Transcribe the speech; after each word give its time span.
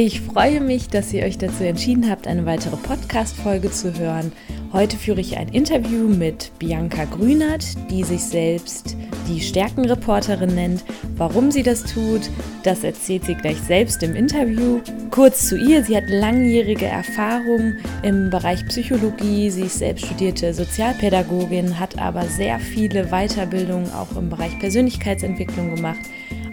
Ich 0.00 0.20
freue 0.20 0.60
mich, 0.60 0.86
dass 0.86 1.12
ihr 1.12 1.24
euch 1.24 1.38
dazu 1.38 1.64
entschieden 1.64 2.08
habt, 2.08 2.28
eine 2.28 2.46
weitere 2.46 2.76
Podcast-Folge 2.76 3.72
zu 3.72 3.98
hören. 3.98 4.30
Heute 4.72 4.96
führe 4.96 5.20
ich 5.20 5.36
ein 5.36 5.48
Interview 5.48 6.06
mit 6.06 6.52
Bianca 6.60 7.04
Grünert, 7.04 7.64
die 7.90 8.04
sich 8.04 8.22
selbst 8.22 8.96
die 9.26 9.40
Stärkenreporterin 9.40 10.54
nennt. 10.54 10.84
Warum 11.16 11.50
sie 11.50 11.64
das 11.64 11.82
tut, 11.82 12.30
das 12.62 12.84
erzählt 12.84 13.24
sie 13.24 13.34
gleich 13.34 13.58
selbst 13.58 14.00
im 14.04 14.14
Interview. 14.14 14.80
Kurz 15.10 15.48
zu 15.48 15.56
ihr, 15.56 15.82
sie 15.82 15.96
hat 15.96 16.08
langjährige 16.08 16.86
Erfahrung 16.86 17.74
im 18.04 18.30
Bereich 18.30 18.64
Psychologie, 18.66 19.50
sie 19.50 19.62
ist 19.62 19.80
selbst 19.80 20.06
studierte 20.06 20.54
Sozialpädagogin, 20.54 21.80
hat 21.80 21.98
aber 21.98 22.22
sehr 22.22 22.60
viele 22.60 23.06
Weiterbildungen 23.06 23.90
auch 23.90 24.16
im 24.16 24.30
Bereich 24.30 24.56
Persönlichkeitsentwicklung 24.60 25.74
gemacht 25.74 25.98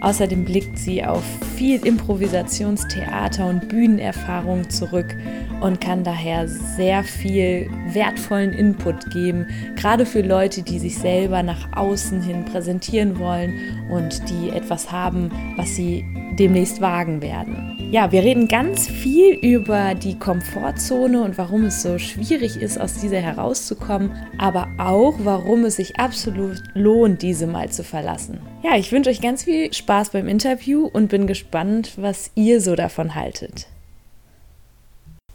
Außerdem 0.06 0.44
blickt 0.44 0.78
sie 0.78 1.04
auf 1.04 1.24
viel 1.56 1.84
Improvisationstheater 1.84 3.44
und 3.44 3.68
Bühnenerfahrung 3.68 4.70
zurück 4.70 5.16
und 5.60 5.80
kann 5.80 6.04
daher 6.04 6.46
sehr 6.46 7.02
viel 7.02 7.68
wertvollen 7.88 8.52
Input 8.52 9.10
geben, 9.10 9.48
gerade 9.74 10.06
für 10.06 10.22
Leute, 10.22 10.62
die 10.62 10.78
sich 10.78 10.96
selber 10.96 11.42
nach 11.42 11.72
außen 11.72 12.22
hin 12.22 12.44
präsentieren 12.44 13.18
wollen 13.18 13.52
und 13.90 14.22
die 14.30 14.50
etwas 14.50 14.92
haben, 14.92 15.32
was 15.56 15.74
sie 15.74 16.04
demnächst 16.38 16.80
wagen 16.80 17.22
werden. 17.22 17.88
Ja, 17.90 18.12
wir 18.12 18.22
reden 18.22 18.48
ganz 18.48 18.88
viel 18.88 19.34
über 19.34 19.94
die 19.94 20.18
Komfortzone 20.18 21.22
und 21.22 21.38
warum 21.38 21.64
es 21.64 21.82
so 21.82 21.98
schwierig 21.98 22.56
ist, 22.56 22.80
aus 22.80 22.94
dieser 22.94 23.20
herauszukommen, 23.20 24.12
aber 24.38 24.68
auch, 24.78 25.14
warum 25.18 25.64
es 25.64 25.76
sich 25.76 25.98
absolut 25.98 26.62
lohnt, 26.74 27.22
diese 27.22 27.46
mal 27.46 27.70
zu 27.70 27.84
verlassen. 27.84 28.38
Ja, 28.62 28.76
ich 28.76 28.90
wünsche 28.92 29.10
euch 29.10 29.20
ganz 29.20 29.44
viel 29.44 29.72
Spaß 29.72 30.10
beim 30.10 30.28
Interview 30.28 30.88
und 30.92 31.08
bin 31.08 31.26
gespannt, 31.26 31.92
was 31.96 32.30
ihr 32.34 32.60
so 32.60 32.74
davon 32.74 33.14
haltet. 33.14 33.68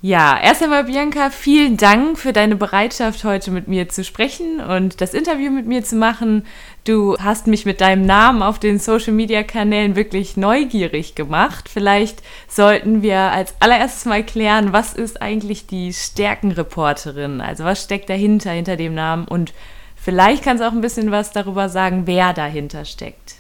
Ja, 0.04 0.40
erst 0.42 0.64
einmal 0.64 0.86
Bianca, 0.86 1.30
vielen 1.30 1.78
Dank 1.78 2.18
für 2.18 2.34
deine 2.34 2.56
Bereitschaft, 2.56 3.24
heute 3.24 3.52
mit 3.52 3.68
mir 3.68 3.88
zu 3.88 4.04
sprechen 4.04 4.60
und 4.60 5.00
das 5.00 5.14
Interview 5.14 5.52
mit 5.52 5.68
mir 5.68 5.84
zu 5.84 5.96
machen. 5.96 6.48
Du 6.86 7.18
hast 7.20 7.46
mich 7.46 7.68
mit 7.68 7.82
deinem 7.82 8.08
Namen 8.08 8.42
auf 8.42 8.58
den 8.58 8.80
Social-Media-Kanälen 8.80 9.96
wirklich 9.96 10.38
neugierig 10.38 11.14
gemacht. 11.14 11.70
Vielleicht 11.70 12.24
sollten 12.48 13.04
wir 13.04 13.20
als 13.20 13.54
allererstes 13.60 14.06
mal 14.06 14.26
klären, 14.26 14.74
was 14.74 14.94
ist 14.94 15.22
eigentlich 15.22 15.68
die 15.68 15.94
Stärkenreporterin? 15.94 17.40
Also 17.40 17.64
was 17.64 17.84
steckt 17.84 18.10
dahinter, 18.10 18.50
hinter 18.50 18.78
dem 18.78 18.96
Namen? 18.96 19.28
Und 19.28 19.54
vielleicht 19.96 20.44
kannst 20.44 20.64
du 20.64 20.68
auch 20.68 20.74
ein 20.74 20.82
bisschen 20.82 21.12
was 21.12 21.32
darüber 21.32 21.70
sagen, 21.70 22.08
wer 22.08 22.34
dahinter 22.34 22.86
steckt. 22.86 23.36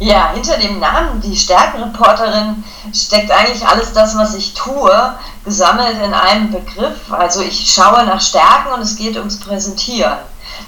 Ja, 0.00 0.30
hinter 0.32 0.56
dem 0.58 0.78
Namen, 0.78 1.20
die 1.20 1.36
Stärkenreporterin, 1.36 2.62
steckt 2.94 3.32
eigentlich 3.32 3.66
alles 3.66 3.92
das, 3.92 4.16
was 4.16 4.34
ich 4.34 4.54
tue, 4.54 5.14
gesammelt 5.44 6.00
in 6.02 6.14
einem 6.14 6.52
Begriff. 6.52 7.12
Also 7.12 7.42
ich 7.42 7.72
schaue 7.72 8.04
nach 8.06 8.20
Stärken 8.20 8.72
und 8.74 8.80
es 8.80 8.96
geht 8.96 9.16
ums 9.16 9.40
Präsentieren. 9.40 10.18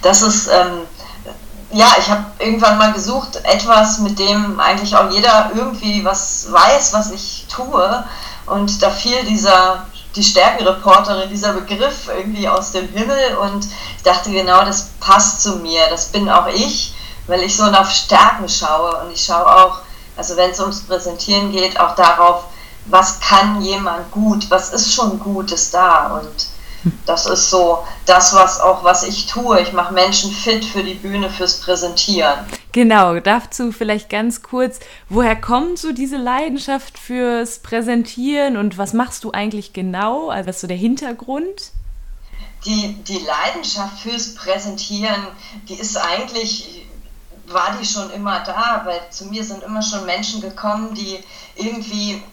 Das 0.01 0.21
ist, 0.21 0.47
ähm, 0.47 0.81
ja, 1.71 1.87
ich 1.97 2.09
habe 2.09 2.25
irgendwann 2.39 2.77
mal 2.77 2.91
gesucht, 2.91 3.37
etwas, 3.43 3.99
mit 3.99 4.19
dem 4.19 4.59
eigentlich 4.59 4.97
auch 4.97 5.09
jeder 5.09 5.51
irgendwie 5.55 6.03
was 6.03 6.51
weiß, 6.51 6.91
was 6.91 7.11
ich 7.11 7.45
tue. 7.49 8.03
Und 8.47 8.81
da 8.81 8.89
fiel 8.89 9.23
dieser, 9.23 9.85
die 10.17 10.23
Stärkenreporterin, 10.23 11.29
dieser 11.29 11.53
Begriff 11.53 12.09
irgendwie 12.09 12.49
aus 12.49 12.73
dem 12.73 12.89
Himmel 12.89 13.37
und 13.37 13.65
ich 13.95 14.03
dachte 14.03 14.29
genau, 14.29 14.65
das 14.65 14.89
passt 14.99 15.41
zu 15.41 15.57
mir, 15.57 15.83
das 15.89 16.07
bin 16.07 16.29
auch 16.29 16.47
ich 16.47 16.93
weil 17.27 17.41
ich 17.43 17.55
so 17.55 17.63
auf 17.63 17.89
Stärken 17.89 18.47
schaue 18.49 19.03
und 19.03 19.11
ich 19.11 19.23
schaue 19.23 19.45
auch, 19.45 19.79
also 20.17 20.35
wenn 20.35 20.51
es 20.51 20.59
ums 20.59 20.81
Präsentieren 20.81 21.51
geht, 21.51 21.79
auch 21.79 21.95
darauf, 21.95 22.45
was 22.85 23.19
kann 23.19 23.61
jemand 23.61 24.11
gut, 24.11 24.49
was 24.49 24.73
ist 24.73 24.93
schon 24.93 25.19
Gutes 25.19 25.71
da 25.71 26.19
und 26.19 26.47
das 27.05 27.27
ist 27.27 27.49
so 27.49 27.85
das, 28.05 28.33
was 28.33 28.59
auch 28.59 28.83
was 28.83 29.03
ich 29.03 29.27
tue. 29.27 29.61
Ich 29.61 29.71
mache 29.71 29.93
Menschen 29.93 30.31
fit 30.31 30.65
für 30.65 30.83
die 30.83 30.95
Bühne, 30.95 31.29
fürs 31.29 31.61
Präsentieren. 31.61 32.39
Genau, 32.71 33.19
dazu 33.19 33.71
vielleicht 33.71 34.09
ganz 34.09 34.41
kurz, 34.41 34.79
woher 35.09 35.35
kommt 35.35 35.77
so 35.77 35.91
diese 35.91 36.17
Leidenschaft 36.17 36.97
fürs 36.97 37.59
Präsentieren 37.59 38.57
und 38.57 38.77
was 38.77 38.93
machst 38.93 39.23
du 39.23 39.31
eigentlich 39.31 39.73
genau? 39.73 40.29
Also 40.29 40.47
was 40.47 40.55
ist 40.55 40.61
so 40.61 40.67
der 40.67 40.77
Hintergrund? 40.77 41.71
Die, 42.65 42.95
die 43.07 43.19
Leidenschaft 43.19 43.99
fürs 43.99 44.35
Präsentieren, 44.35 45.27
die 45.67 45.75
ist 45.75 45.97
eigentlich 45.97 46.85
war 47.53 47.77
die 47.79 47.85
schon 47.85 48.09
immer 48.11 48.41
da, 48.41 48.81
weil 48.85 48.99
zu 49.09 49.25
mir 49.25 49.43
sind 49.43 49.63
immer 49.63 49.81
schon 49.81 50.05
Menschen 50.05 50.41
gekommen, 50.41 50.93
die 50.93 51.23
irgendwie 51.55 52.23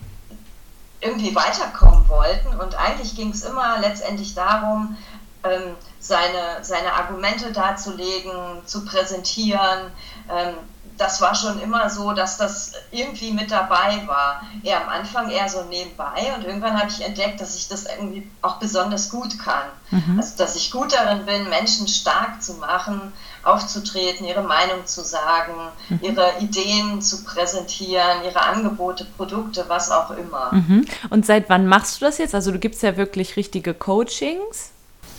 irgendwie 1.01 1.35
weiterkommen 1.35 2.09
wollten. 2.09 2.59
Und 2.59 2.75
eigentlich 2.75 3.15
ging 3.15 3.31
es 3.31 3.43
immer 3.43 3.79
letztendlich 3.79 4.35
darum, 4.35 4.97
ähm, 5.45 5.77
seine, 6.01 6.63
seine 6.63 6.93
Argumente 6.93 7.53
darzulegen, 7.53 8.67
zu 8.67 8.85
präsentieren, 8.85 9.93
ähm, 10.29 10.55
das 10.99 11.21
war 11.21 11.35
schon 11.35 11.61
immer 11.61 11.89
so, 11.89 12.13
dass 12.13 12.37
das 12.37 12.73
irgendwie 12.91 13.33
mit 13.33 13.51
dabei 13.51 14.03
war. 14.07 14.43
Eher 14.65 14.83
am 14.83 14.89
Anfang 14.89 15.31
eher 15.31 15.49
so 15.49 15.63
nebenbei 15.63 16.35
und 16.37 16.45
irgendwann 16.45 16.79
habe 16.79 16.91
ich 16.91 17.05
entdeckt, 17.05 17.41
dass 17.41 17.55
ich 17.57 17.69
das 17.69 17.87
irgendwie 17.87 18.29
auch 18.43 18.57
besonders 18.57 19.09
gut 19.09 19.39
kann. 19.39 19.69
Mhm. 19.91 20.19
Also, 20.19 20.37
dass 20.37 20.57
ich 20.57 20.71
gut 20.73 20.93
darin 20.93 21.25
bin, 21.25 21.49
Menschen 21.49 21.87
stark 21.87 22.43
zu 22.43 22.55
machen, 22.55 23.13
aufzutreten, 23.45 24.27
ihre 24.27 24.43
Meinung 24.43 24.87
zu 24.87 25.03
sagen, 25.03 25.55
mhm. 25.89 26.01
ihre 26.03 26.33
Ideen 26.41 27.01
zu 27.01 27.25
präsentieren, 27.25 28.25
ihre 28.25 28.43
Angebote, 28.43 29.07
Produkte, 29.17 29.65
was 29.69 29.91
auch 29.91 30.11
immer. 30.11 30.53
Mhm. 30.53 30.85
Und 31.11 31.25
seit 31.25 31.49
wann 31.49 31.67
machst 31.67 32.01
du 32.01 32.07
das 32.07 32.19
jetzt? 32.19 32.35
Also 32.35 32.51
du 32.51 32.59
gibst 32.59 32.83
ja 32.83 32.97
wirklich 32.97 33.37
richtige 33.37 33.73
Coachings. 33.73 34.71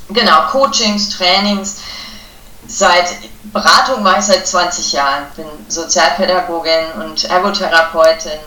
Genau, 0.09 0.41
Coachings, 0.49 1.09
Trainings 1.09 1.81
seit 2.69 3.15
Beratung 3.51 4.03
mache 4.03 4.19
ich 4.19 4.25
seit 4.25 4.47
20 4.47 4.93
Jahren, 4.93 5.25
bin 5.35 5.45
Sozialpädagogin 5.67 7.01
und 7.01 7.25
Ergotherapeutin 7.25 8.39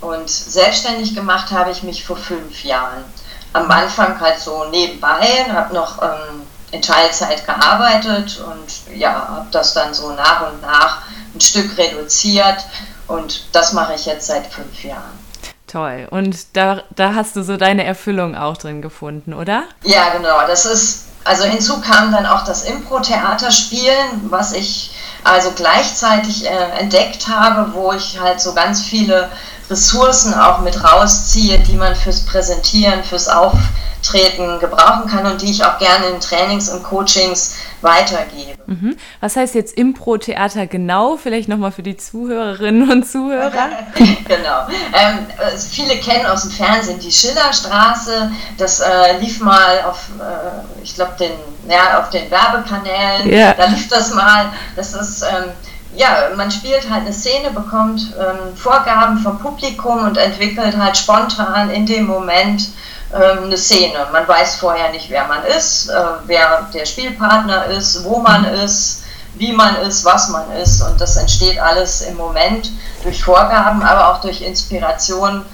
und 0.00 0.30
selbstständig 0.30 1.14
gemacht 1.14 1.50
habe 1.50 1.72
ich 1.72 1.82
mich 1.82 2.04
vor 2.04 2.16
fünf 2.16 2.64
Jahren. 2.64 3.04
Am 3.52 3.70
Anfang 3.70 4.20
halt 4.20 4.38
so 4.38 4.64
nebenbei, 4.66 5.46
habe 5.52 5.74
noch 5.74 6.00
ähm, 6.00 6.46
in 6.70 6.82
Teilzeit 6.82 7.44
gearbeitet 7.44 8.40
und 8.40 8.96
ja, 8.96 9.12
habe 9.12 9.48
das 9.50 9.74
dann 9.74 9.92
so 9.92 10.12
nach 10.12 10.52
und 10.52 10.62
nach 10.62 11.02
ein 11.34 11.40
Stück 11.40 11.76
reduziert 11.76 12.64
und 13.08 13.54
das 13.54 13.72
mache 13.72 13.94
ich 13.94 14.06
jetzt 14.06 14.26
seit 14.28 14.46
fünf 14.46 14.84
Jahren. 14.84 15.18
Toll. 15.66 16.06
Und 16.10 16.56
da, 16.56 16.82
da 16.94 17.14
hast 17.14 17.36
du 17.36 17.42
so 17.42 17.56
deine 17.56 17.84
Erfüllung 17.84 18.34
auch 18.36 18.56
drin 18.56 18.80
gefunden, 18.80 19.34
oder? 19.34 19.64
Ja, 19.82 20.10
genau. 20.10 20.46
Das 20.46 20.64
ist 20.64 21.07
also 21.24 21.44
hinzu 21.44 21.80
kam 21.80 22.12
dann 22.12 22.26
auch 22.26 22.44
das 22.44 22.62
Impro-Theaterspielen, 22.64 24.30
was 24.30 24.52
ich 24.52 24.90
also 25.24 25.50
gleichzeitig 25.52 26.46
äh, 26.46 26.48
entdeckt 26.78 27.28
habe, 27.28 27.74
wo 27.74 27.92
ich 27.92 28.18
halt 28.18 28.40
so 28.40 28.54
ganz 28.54 28.82
viele 28.82 29.30
Ressourcen 29.70 30.34
auch 30.34 30.60
mit 30.60 30.82
rausziehe, 30.82 31.58
die 31.60 31.74
man 31.74 31.94
fürs 31.94 32.20
Präsentieren, 32.20 33.04
fürs 33.04 33.28
Auftreten 33.28 34.58
gebrauchen 34.60 35.08
kann 35.10 35.26
und 35.26 35.42
die 35.42 35.50
ich 35.50 35.64
auch 35.64 35.78
gerne 35.78 36.06
in 36.06 36.20
Trainings 36.20 36.68
und 36.68 36.82
Coachings 36.82 37.54
weitergebe. 37.80 38.58
Mhm. 38.66 38.96
Was 39.20 39.36
heißt 39.36 39.54
jetzt 39.54 39.76
Impro-Theater 39.76 40.66
genau? 40.66 41.16
Vielleicht 41.16 41.48
nochmal 41.48 41.70
für 41.70 41.82
die 41.82 41.96
Zuhörerinnen 41.96 42.90
und 42.90 43.08
Zuhörer. 43.08 43.50
genau. 43.94 44.66
Ähm, 44.94 45.26
also 45.38 45.68
viele 45.68 45.96
kennen 45.96 46.26
aus 46.26 46.42
dem 46.42 46.50
Fernsehen 46.50 46.98
die 46.98 47.12
Schillerstraße. 47.12 48.30
Das 48.56 48.80
äh, 48.80 49.18
lief 49.20 49.40
mal 49.40 49.82
auf, 49.86 50.08
äh, 50.18 50.82
ich 50.82 50.94
glaube, 50.94 51.12
den, 51.20 51.32
ja, 51.68 52.00
auf 52.00 52.10
den 52.10 52.30
Werbekanälen. 52.30 53.32
Ja. 53.32 53.54
Da 53.54 53.66
lief 53.66 53.88
das 53.88 54.14
mal. 54.14 54.46
Das 54.76 54.94
ist. 54.94 55.22
Ähm, 55.22 55.50
ja, 55.96 56.28
man 56.36 56.50
spielt 56.50 56.88
halt 56.90 57.02
eine 57.02 57.12
Szene, 57.12 57.50
bekommt 57.50 58.14
ähm, 58.18 58.56
Vorgaben 58.56 59.18
vom 59.18 59.38
Publikum 59.38 60.04
und 60.04 60.16
entwickelt 60.16 60.76
halt 60.76 60.96
spontan 60.96 61.70
in 61.70 61.86
dem 61.86 62.06
Moment 62.06 62.68
ähm, 63.14 63.44
eine 63.44 63.56
Szene. 63.56 64.06
Man 64.12 64.28
weiß 64.28 64.56
vorher 64.56 64.90
nicht, 64.90 65.08
wer 65.10 65.26
man 65.26 65.42
ist, 65.44 65.88
äh, 65.88 65.94
wer 66.26 66.68
der 66.74 66.84
Spielpartner 66.84 67.66
ist, 67.66 68.04
wo 68.04 68.18
man 68.18 68.44
ist, 68.44 69.04
wie 69.34 69.52
man 69.52 69.76
ist, 69.76 70.04
was 70.04 70.28
man 70.28 70.50
ist. 70.52 70.82
Und 70.82 71.00
das 71.00 71.16
entsteht 71.16 71.58
alles 71.58 72.02
im 72.02 72.16
Moment 72.16 72.70
durch 73.02 73.22
Vorgaben, 73.22 73.82
aber 73.82 74.12
auch 74.12 74.20
durch 74.20 74.42
Inspiration 74.42 75.44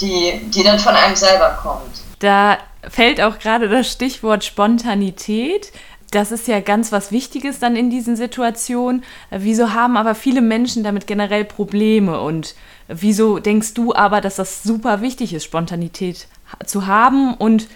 die, 0.00 0.50
die 0.50 0.64
dann 0.64 0.78
von 0.78 0.94
einem 0.94 1.14
selber 1.14 1.58
kommt. 1.62 2.02
Da 2.18 2.58
fällt 2.88 3.20
auch 3.20 3.38
gerade 3.38 3.68
das 3.68 3.90
Stichwort 3.90 4.44
Spontanität. 4.44 5.72
Das 6.14 6.30
ist 6.30 6.46
ja 6.46 6.60
ganz 6.60 6.92
was 6.92 7.10
Wichtiges 7.10 7.58
dann 7.58 7.74
in 7.74 7.90
diesen 7.90 8.14
Situationen. 8.14 9.02
Wieso 9.30 9.72
haben 9.72 9.96
aber 9.96 10.14
viele 10.14 10.42
Menschen 10.42 10.84
damit 10.84 11.08
generell 11.08 11.44
Probleme? 11.44 12.20
Und 12.20 12.54
wieso 12.86 13.40
denkst 13.40 13.74
du 13.74 13.92
aber, 13.96 14.20
dass 14.20 14.36
das 14.36 14.62
super 14.62 15.00
wichtig 15.00 15.34
ist, 15.34 15.42
Spontanität 15.42 16.28
zu 16.64 16.86
haben? 16.86 17.34
Und 17.34 17.66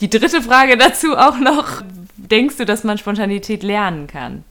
die 0.00 0.10
dritte 0.10 0.42
Frage 0.42 0.76
dazu 0.78 1.16
auch 1.16 1.36
noch, 1.36 1.82
denkst 2.16 2.56
du, 2.56 2.66
dass 2.66 2.82
man 2.82 2.98
Spontanität 2.98 3.62
lernen 3.62 4.08
kann? 4.08 4.42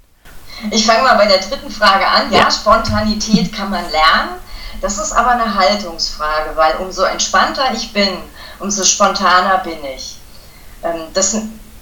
Ich 0.71 0.85
fange 0.85 1.03
mal 1.03 1.17
bei 1.17 1.27
der 1.27 1.39
dritten 1.39 1.69
Frage 1.69 2.07
an. 2.07 2.31
Ja, 2.31 2.49
Spontanität 2.49 3.51
kann 3.51 3.69
man 3.69 3.83
lernen. 3.91 4.29
Das 4.79 4.97
ist 4.97 5.11
aber 5.11 5.31
eine 5.31 5.55
Haltungsfrage, 5.55 6.55
weil 6.55 6.75
umso 6.77 7.03
entspannter 7.03 7.73
ich 7.73 7.91
bin, 7.91 8.07
umso 8.59 8.85
spontaner 8.85 9.57
bin 9.57 9.77
ich. 9.93 10.15
Ähm, 10.83 11.01
das 11.13 11.35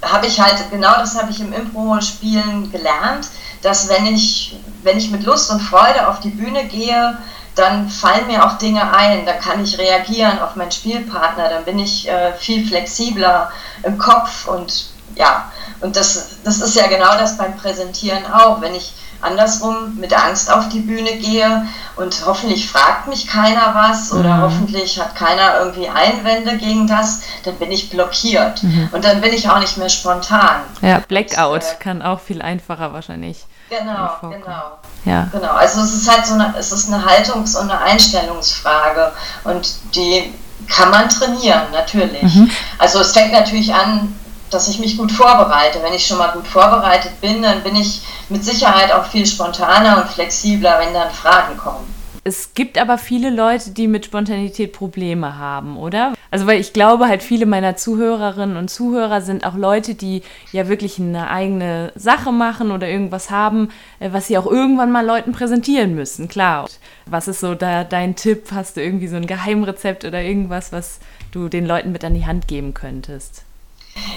habe 0.04 0.28
ich 0.28 0.40
halt, 0.40 0.70
genau 0.72 0.94
das 0.96 1.18
habe 1.20 1.32
ich 1.32 1.40
im 1.40 1.54
Impro-Spielen 1.54 2.72
gelernt, 2.72 3.28
dass 3.62 3.90
wenn 3.90 4.06
ich, 4.06 4.58
wenn 4.84 4.98
ich 4.98 5.10
mit 5.10 5.24
Lust 5.24 5.50
und 5.52 5.62
Freude 5.62 6.08
auf 6.08 6.20
die 6.20 6.30
Bühne 6.30 6.66
gehe, 6.66 7.18
dann 7.56 7.88
fallen 7.88 8.28
mir 8.28 8.46
auch 8.46 8.58
Dinge 8.58 8.94
ein, 8.94 9.26
da 9.26 9.34
kann 9.34 9.64
ich 9.64 9.78
reagieren 9.78 10.40
auf 10.40 10.56
meinen 10.56 10.72
Spielpartner, 10.72 11.50
dann 11.50 11.66
bin 11.66 11.80
ich 11.80 12.10
äh, 12.10 12.34
viel 12.34 12.66
flexibler 12.68 13.52
im 13.84 13.98
Kopf 13.98 14.48
und 14.48 14.93
ja, 15.16 15.52
und 15.82 15.96
das, 15.96 16.38
das 16.44 16.62
ist 16.62 16.76
ja 16.76 16.88
genau 16.88 17.18
das 17.18 17.38
beim 17.38 17.58
Präsentieren 17.58 18.26
auch. 18.32 18.62
Wenn 18.62 18.74
ich 18.76 18.94
andersrum 19.24 19.96
mit 19.96 20.14
Angst 20.14 20.52
auf 20.52 20.70
die 20.70 20.80
Bühne 20.80 21.14
gehe 21.18 21.66
und 21.96 22.26
hoffentlich 22.26 22.70
fragt 22.70 23.08
mich 23.08 23.28
keiner 23.28 23.74
was 23.74 24.12
oder 24.12 24.36
mhm. 24.38 24.42
hoffentlich 24.42 25.00
hat 25.00 25.16
keiner 25.16 25.60
irgendwie 25.60 25.88
Einwände 25.88 26.58
gegen 26.58 26.88
das, 26.88 27.22
dann 27.46 27.56
bin 27.56 27.72
ich 27.72 27.90
blockiert 27.90 28.64
mhm. 28.64 28.90
und 28.92 29.06
dann 29.06 29.22
bin 29.22 29.34
ich 29.34 29.50
auch 29.50 29.60
nicht 29.60 29.78
mehr 29.78 29.90
spontan. 29.90 30.62
Ja, 30.82 31.00
Blackout 31.08 31.54
und, 31.54 31.64
äh, 31.64 31.76
kann 31.80 32.02
auch 32.02 32.20
viel 32.20 32.42
einfacher 32.42 32.94
wahrscheinlich. 32.94 33.46
Genau, 33.70 34.10
genau. 34.22 34.78
Ja. 35.06 35.28
Genau, 35.32 35.52
also 35.52 35.82
es 35.82 35.94
ist 35.94 36.12
halt 36.12 36.26
so 36.26 36.36
eine, 36.36 36.54
es 36.58 36.72
ist 36.72 36.92
eine 36.92 37.04
Haltungs- 37.04 37.56
und 37.56 37.72
eine 37.72 37.80
Einstellungsfrage 37.80 39.12
und 39.44 39.74
die 39.96 40.34
kann 40.68 40.92
man 40.92 41.10
trainieren, 41.10 41.64
natürlich. 41.72 42.22
Mhm. 42.22 42.50
Also 42.78 43.00
es 43.00 43.12
fängt 43.12 43.34
natürlich 43.34 43.74
an, 43.74 44.16
dass 44.54 44.68
ich 44.68 44.80
mich 44.80 44.98
gut 44.98 45.12
vorbereite. 45.12 45.82
Wenn 45.82 45.94
ich 45.94 46.06
schon 46.06 46.18
mal 46.18 46.32
gut 46.32 46.48
vorbereitet 46.48 47.20
bin, 47.22 47.42
dann 47.42 47.64
bin 47.64 47.76
ich 47.76 48.02
mit 48.30 48.44
Sicherheit 48.44 48.92
auch 48.92 49.06
viel 49.06 49.26
spontaner 49.26 50.02
und 50.02 50.10
flexibler, 50.10 50.80
wenn 50.80 50.94
dann 50.94 51.12
Fragen 51.12 51.58
kommen. 51.58 51.94
Es 52.26 52.54
gibt 52.54 52.78
aber 52.78 52.98
viele 52.98 53.30
Leute, 53.30 53.72
die 53.72 53.86
mit 53.86 54.06
Spontanität 54.06 54.72
Probleme 54.72 55.38
haben, 55.38 55.78
oder? 55.78 56.14
Also, 56.32 56.48
weil 56.48 56.62
ich 56.62 56.72
glaube, 56.72 57.10
halt 57.10 57.22
viele 57.22 57.46
meiner 57.46 57.76
Zuhörerinnen 57.76 58.56
und 58.56 58.70
Zuhörer 58.70 59.20
sind 59.20 59.46
auch 59.46 59.56
Leute, 59.56 59.94
die 59.94 60.22
ja 60.54 60.70
wirklich 60.70 61.00
eine 61.00 61.30
eigene 61.30 61.92
Sache 61.96 62.32
machen 62.32 62.72
oder 62.72 62.88
irgendwas 62.88 63.30
haben, 63.30 63.70
äh, 64.00 64.14
was 64.14 64.28
sie 64.28 64.38
auch 64.38 64.46
irgendwann 64.46 64.90
mal 64.90 65.06
Leuten 65.06 65.34
präsentieren 65.34 65.96
müssen, 65.96 66.30
klar. 66.30 66.70
Was 67.06 67.28
ist 67.28 67.42
so 67.42 67.56
da 67.56 67.84
dein 67.84 68.16
Tipp? 68.16 68.52
Hast 68.54 68.78
du 68.78 68.82
irgendwie 68.82 69.10
so 69.10 69.18
ein 69.18 69.28
Geheimrezept 69.28 70.06
oder 70.06 70.22
irgendwas, 70.22 70.72
was 70.72 71.00
du 71.32 71.50
den 71.50 71.66
Leuten 71.66 71.92
mit 71.92 72.06
an 72.06 72.14
die 72.14 72.26
Hand 72.26 72.48
geben 72.48 72.74
könntest? 72.74 73.44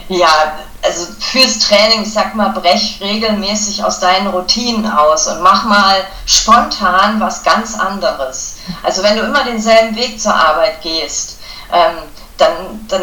Ja, 0.08 0.58
also 0.82 1.06
fürs 1.18 1.58
Training, 1.58 2.02
ich 2.02 2.12
sag 2.12 2.34
mal, 2.34 2.50
brech 2.50 2.98
regelmäßig 3.00 3.82
aus 3.82 3.98
deinen 3.98 4.28
Routinen 4.28 4.90
aus 4.90 5.26
und 5.26 5.42
mach 5.42 5.64
mal 5.64 5.96
spontan 6.26 7.20
was 7.20 7.42
ganz 7.42 7.78
anderes. 7.78 8.58
Also 8.82 9.02
wenn 9.02 9.16
du 9.16 9.22
immer 9.22 9.44
denselben 9.44 9.96
Weg 9.96 10.20
zur 10.20 10.34
Arbeit 10.34 10.80
gehst, 10.82 11.38
ähm, 11.72 11.96
dann, 12.38 12.86
dann, 12.88 13.02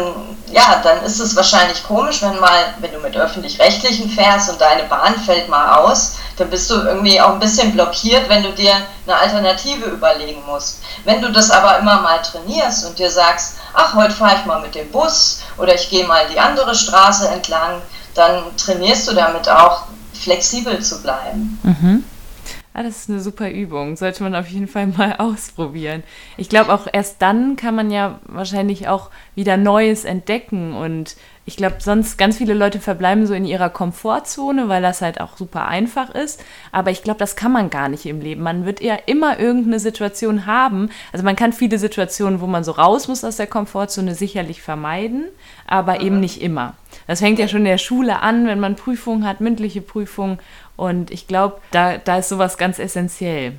ja, 0.52 0.80
dann 0.82 1.02
ist 1.02 1.18
es 1.18 1.34
wahrscheinlich 1.34 1.82
komisch, 1.84 2.22
wenn 2.22 2.38
mal, 2.38 2.74
wenn 2.78 2.92
du 2.92 3.00
mit 3.00 3.16
öffentlich-rechtlichen 3.16 4.08
fährst 4.08 4.50
und 4.50 4.60
deine 4.60 4.84
Bahn 4.84 5.16
fällt 5.18 5.48
mal 5.48 5.78
aus, 5.78 6.16
dann 6.36 6.50
bist 6.50 6.70
du 6.70 6.74
irgendwie 6.74 7.20
auch 7.20 7.32
ein 7.32 7.40
bisschen 7.40 7.72
blockiert, 7.72 8.28
wenn 8.28 8.42
du 8.42 8.52
dir 8.52 8.74
eine 9.06 9.16
Alternative 9.16 9.86
überlegen 9.86 10.42
musst. 10.46 10.80
Wenn 11.04 11.20
du 11.20 11.32
das 11.32 11.50
aber 11.50 11.78
immer 11.78 12.00
mal 12.00 12.22
trainierst 12.22 12.86
und 12.86 12.98
dir 12.98 13.10
sagst, 13.10 13.54
ach, 13.72 13.94
heute 13.94 14.14
fahre 14.14 14.36
ich 14.38 14.46
mal 14.46 14.60
mit 14.60 14.74
dem 14.74 14.90
Bus 14.90 15.40
oder 15.58 15.74
ich 15.74 15.90
gehe 15.90 16.06
mal 16.06 16.26
die 16.32 16.38
andere 16.38 16.74
Straße 16.74 17.28
entlang, 17.28 17.82
dann 18.14 18.56
trainierst 18.56 19.08
du 19.08 19.14
damit 19.14 19.48
auch 19.48 19.84
flexibel 20.12 20.80
zu 20.80 21.02
bleiben. 21.02 21.58
Mhm. 21.62 22.04
Ah, 22.76 22.82
das 22.82 22.96
ist 22.96 23.08
eine 23.08 23.20
super 23.20 23.52
Übung. 23.52 23.94
Sollte 23.94 24.24
man 24.24 24.34
auf 24.34 24.48
jeden 24.48 24.66
Fall 24.66 24.86
mal 24.98 25.14
ausprobieren. 25.18 26.02
Ich 26.36 26.48
glaube, 26.48 26.74
auch 26.74 26.88
erst 26.92 27.22
dann 27.22 27.54
kann 27.54 27.76
man 27.76 27.92
ja 27.92 28.18
wahrscheinlich 28.26 28.88
auch 28.88 29.10
wieder 29.36 29.56
Neues 29.56 30.04
entdecken. 30.04 30.74
Und 30.74 31.14
ich 31.46 31.56
glaube, 31.56 31.76
sonst 31.78 32.18
ganz 32.18 32.38
viele 32.38 32.52
Leute 32.52 32.80
verbleiben 32.80 33.28
so 33.28 33.34
in 33.34 33.44
ihrer 33.44 33.70
Komfortzone, 33.70 34.68
weil 34.68 34.82
das 34.82 35.02
halt 35.02 35.20
auch 35.20 35.36
super 35.36 35.68
einfach 35.68 36.10
ist. 36.10 36.42
Aber 36.72 36.90
ich 36.90 37.04
glaube, 37.04 37.20
das 37.20 37.36
kann 37.36 37.52
man 37.52 37.70
gar 37.70 37.88
nicht 37.88 38.06
im 38.06 38.20
Leben. 38.20 38.42
Man 38.42 38.66
wird 38.66 38.80
ja 38.80 38.98
immer 39.06 39.38
irgendeine 39.38 39.78
Situation 39.78 40.46
haben. 40.46 40.90
Also 41.12 41.24
man 41.24 41.36
kann 41.36 41.52
viele 41.52 41.78
Situationen, 41.78 42.40
wo 42.40 42.48
man 42.48 42.64
so 42.64 42.72
raus 42.72 43.06
muss 43.06 43.22
aus 43.22 43.36
der 43.36 43.46
Komfortzone, 43.46 44.16
sicherlich 44.16 44.62
vermeiden, 44.62 45.26
aber 45.68 46.00
eben 46.00 46.18
nicht 46.18 46.42
immer. 46.42 46.74
Das 47.06 47.20
fängt 47.20 47.38
ja 47.38 47.46
schon 47.46 47.60
in 47.60 47.66
der 47.66 47.78
Schule 47.78 48.20
an, 48.20 48.46
wenn 48.46 48.60
man 48.60 48.76
Prüfungen 48.76 49.26
hat, 49.26 49.40
mündliche 49.40 49.80
Prüfungen. 49.80 50.38
Und 50.76 51.10
ich 51.10 51.26
glaube, 51.26 51.60
da, 51.70 51.98
da 51.98 52.18
ist 52.18 52.28
sowas 52.28 52.56
ganz 52.56 52.78
essentiell. 52.78 53.54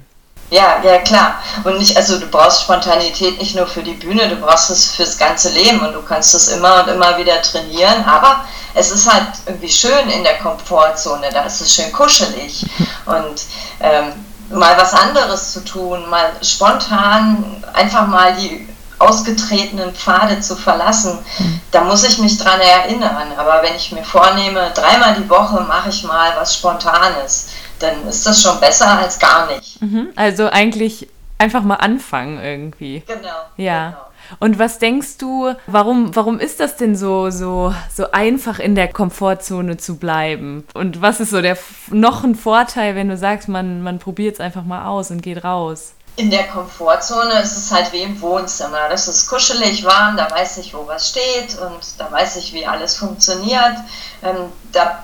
Ja, 0.51 0.79
ja, 0.83 0.99
klar. 0.99 1.41
Und 1.63 1.79
nicht, 1.79 1.97
also 1.97 2.19
du 2.19 2.27
brauchst 2.27 2.61
Spontanität 2.61 3.39
nicht 3.39 3.55
nur 3.55 3.65
für 3.65 3.81
die 3.81 3.93
Bühne, 3.93 4.29
du 4.29 4.35
brauchst 4.35 4.69
es 4.69 4.91
fürs 4.91 5.17
ganze 5.17 5.49
Leben 5.49 5.79
und 5.79 5.93
du 5.93 6.03
kannst 6.03 6.35
es 6.35 6.49
immer 6.49 6.83
und 6.83 6.89
immer 6.89 7.17
wieder 7.17 7.41
trainieren. 7.41 8.05
Aber 8.05 8.45
es 8.75 8.91
ist 8.91 9.11
halt 9.11 9.27
irgendwie 9.47 9.69
schön 9.69 10.09
in 10.09 10.23
der 10.23 10.37
Komfortzone, 10.37 11.29
da 11.31 11.43
ist 11.43 11.61
es 11.61 11.73
schön 11.73 11.91
kuschelig. 11.91 12.65
Und 13.05 13.43
ähm, 13.79 14.11
mal 14.49 14.77
was 14.77 14.93
anderes 14.93 15.53
zu 15.53 15.63
tun, 15.63 16.09
mal 16.09 16.31
spontan 16.41 17.63
einfach 17.73 18.07
mal 18.07 18.35
die 18.35 18.67
ausgetretenen 18.99 19.93
Pfade 19.93 20.39
zu 20.39 20.55
verlassen, 20.55 21.19
mhm. 21.39 21.54
Da 21.75 21.83
muss 21.83 22.05
ich 22.05 22.19
mich 22.19 22.37
dran 22.37 22.61
erinnern. 22.61 23.33
Aber 23.35 23.61
wenn 23.61 23.75
ich 23.75 23.91
mir 23.91 24.03
vornehme, 24.03 24.71
dreimal 24.73 25.15
die 25.15 25.29
Woche 25.29 25.61
mache 25.61 25.89
ich 25.89 26.03
mal 26.05 26.31
was 26.37 26.55
Spontanes, 26.55 27.49
dann 27.79 28.07
ist 28.07 28.25
das 28.25 28.41
schon 28.41 28.59
besser 28.61 28.97
als 28.97 29.19
gar 29.19 29.47
nicht. 29.53 29.81
Mhm. 29.81 30.07
Also 30.15 30.47
eigentlich 30.49 31.09
einfach 31.37 31.63
mal 31.63 31.75
anfangen 31.75 32.41
irgendwie. 32.41 33.03
Genau. 33.05 33.27
Ja. 33.57 33.87
Genau. 33.87 33.99
Und 34.39 34.57
was 34.57 34.79
denkst 34.79 35.17
du, 35.17 35.53
warum, 35.67 36.15
warum 36.15 36.39
ist 36.39 36.61
das 36.61 36.77
denn 36.77 36.95
so, 36.95 37.29
so, 37.29 37.75
so 37.93 38.09
einfach 38.11 38.57
in 38.59 38.73
der 38.73 38.87
Komfortzone 38.87 39.75
zu 39.75 39.97
bleiben? 39.97 40.65
Und 40.73 41.01
was 41.01 41.19
ist 41.19 41.31
so 41.31 41.41
der 41.41 41.57
noch 41.89 42.23
ein 42.23 42.35
Vorteil, 42.35 42.95
wenn 42.95 43.09
du 43.09 43.17
sagst, 43.17 43.49
man, 43.49 43.83
man 43.83 43.99
probiert 43.99 44.35
es 44.35 44.39
einfach 44.39 44.63
mal 44.63 44.87
aus 44.87 45.11
und 45.11 45.21
geht 45.21 45.43
raus? 45.43 45.94
In 46.17 46.31
der 46.31 46.47
Komfortzone 46.47 47.41
ist 47.41 47.57
es 47.57 47.71
halt 47.71 47.91
wie 47.91 48.01
im 48.01 48.19
Wohnzimmer. 48.21 48.87
Das 48.89 49.07
ist 49.07 49.27
kuschelig, 49.27 49.83
warm, 49.83 50.15
da 50.15 50.31
weiß 50.31 50.57
ich, 50.57 50.73
wo 50.73 50.87
was 50.87 51.09
steht 51.09 51.57
und 51.59 51.79
da 51.97 52.09
weiß 52.11 52.37
ich, 52.37 52.53
wie 52.53 52.65
alles 52.65 52.95
funktioniert. 52.95 53.75
Ähm, 54.23 54.51
da, 54.71 55.03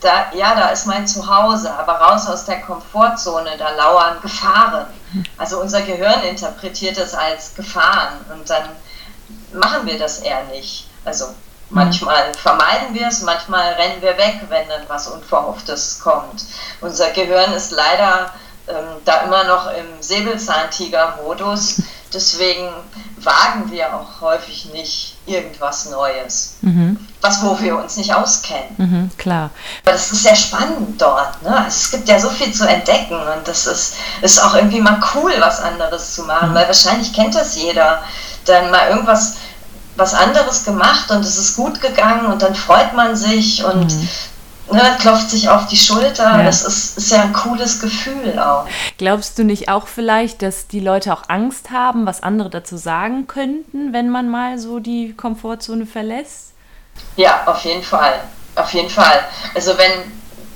da, 0.00 0.32
ja, 0.34 0.54
da 0.54 0.68
ist 0.68 0.86
mein 0.86 1.06
Zuhause, 1.06 1.72
aber 1.72 1.94
raus 1.94 2.28
aus 2.28 2.44
der 2.44 2.60
Komfortzone, 2.60 3.56
da 3.58 3.70
lauern 3.70 4.20
Gefahren. 4.22 4.86
Also 5.36 5.60
unser 5.60 5.82
Gehirn 5.82 6.22
interpretiert 6.22 6.96
es 6.98 7.14
als 7.14 7.54
Gefahren 7.54 8.24
und 8.32 8.48
dann 8.48 8.68
machen 9.52 9.84
wir 9.86 9.98
das 9.98 10.20
eher 10.20 10.44
nicht. 10.44 10.88
Also 11.04 11.26
manchmal 11.70 12.32
vermeiden 12.34 12.94
wir 12.94 13.08
es, 13.08 13.22
manchmal 13.22 13.72
rennen 13.72 14.00
wir 14.00 14.16
weg, 14.16 14.40
wenn 14.48 14.68
dann 14.68 14.82
was 14.88 15.08
Unverhofftes 15.08 16.00
kommt. 16.00 16.44
Unser 16.80 17.10
Gehirn 17.10 17.52
ist 17.52 17.72
leider 17.72 18.30
ähm, 18.68 19.00
da 19.04 19.20
immer 19.22 19.44
noch 19.44 19.68
im 19.68 19.86
Säbelzahntiger-Modus. 20.00 21.82
Deswegen 22.12 22.68
wagen 23.18 23.70
wir 23.70 23.94
auch 23.94 24.20
häufig 24.20 24.66
nicht 24.72 25.16
irgendwas 25.26 25.86
Neues, 25.86 26.56
mhm. 26.62 26.98
was 27.20 27.42
wo 27.42 27.58
wir 27.60 27.76
uns 27.76 27.96
nicht 27.96 28.14
auskennen. 28.14 28.74
Mhm, 28.76 29.10
klar. 29.18 29.50
Aber 29.82 29.92
das 29.92 30.12
ist 30.12 30.22
sehr 30.22 30.36
spannend 30.36 31.00
dort. 31.00 31.42
Ne? 31.42 31.56
Also 31.56 31.68
es 31.68 31.90
gibt 31.90 32.08
ja 32.08 32.18
so 32.18 32.30
viel 32.30 32.52
zu 32.52 32.66
entdecken 32.66 33.16
und 33.16 33.46
das 33.46 33.66
ist, 33.66 33.94
ist 34.22 34.42
auch 34.42 34.54
irgendwie 34.54 34.80
mal 34.80 35.00
cool, 35.14 35.32
was 35.40 35.60
anderes 35.60 36.14
zu 36.14 36.22
machen, 36.22 36.50
mhm. 36.50 36.54
weil 36.54 36.66
wahrscheinlich 36.66 37.12
kennt 37.12 37.34
das 37.34 37.56
jeder. 37.56 38.02
Dann 38.44 38.70
mal 38.70 38.88
irgendwas 38.90 39.34
was 39.96 40.14
anderes 40.14 40.64
gemacht 40.64 41.10
und 41.10 41.20
es 41.20 41.38
ist 41.38 41.56
gut 41.56 41.80
gegangen 41.80 42.26
und 42.26 42.42
dann 42.42 42.54
freut 42.54 42.94
man 42.94 43.16
sich 43.16 43.64
und 43.64 43.94
mhm 43.94 44.08
ne, 44.72 44.96
klopft 45.00 45.30
sich 45.30 45.48
auf 45.48 45.66
die 45.66 45.76
Schulter. 45.76 46.38
Ja. 46.38 46.42
Das 46.42 46.62
ist, 46.62 46.98
ist 46.98 47.10
ja 47.10 47.22
ein 47.22 47.32
cooles 47.32 47.80
Gefühl 47.80 48.38
auch. 48.38 48.66
Glaubst 48.98 49.38
du 49.38 49.44
nicht 49.44 49.68
auch 49.68 49.86
vielleicht, 49.86 50.42
dass 50.42 50.66
die 50.66 50.80
Leute 50.80 51.12
auch 51.12 51.24
Angst 51.28 51.70
haben, 51.70 52.06
was 52.06 52.22
andere 52.22 52.50
dazu 52.50 52.76
sagen 52.76 53.26
könnten, 53.26 53.92
wenn 53.92 54.10
man 54.10 54.28
mal 54.28 54.58
so 54.58 54.78
die 54.78 55.14
Komfortzone 55.14 55.86
verlässt? 55.86 56.52
Ja, 57.16 57.42
auf 57.46 57.64
jeden 57.64 57.82
Fall. 57.82 58.20
Auf 58.54 58.72
jeden 58.72 58.90
Fall. 58.90 59.20
Also 59.54 59.76
wenn, 59.76 59.92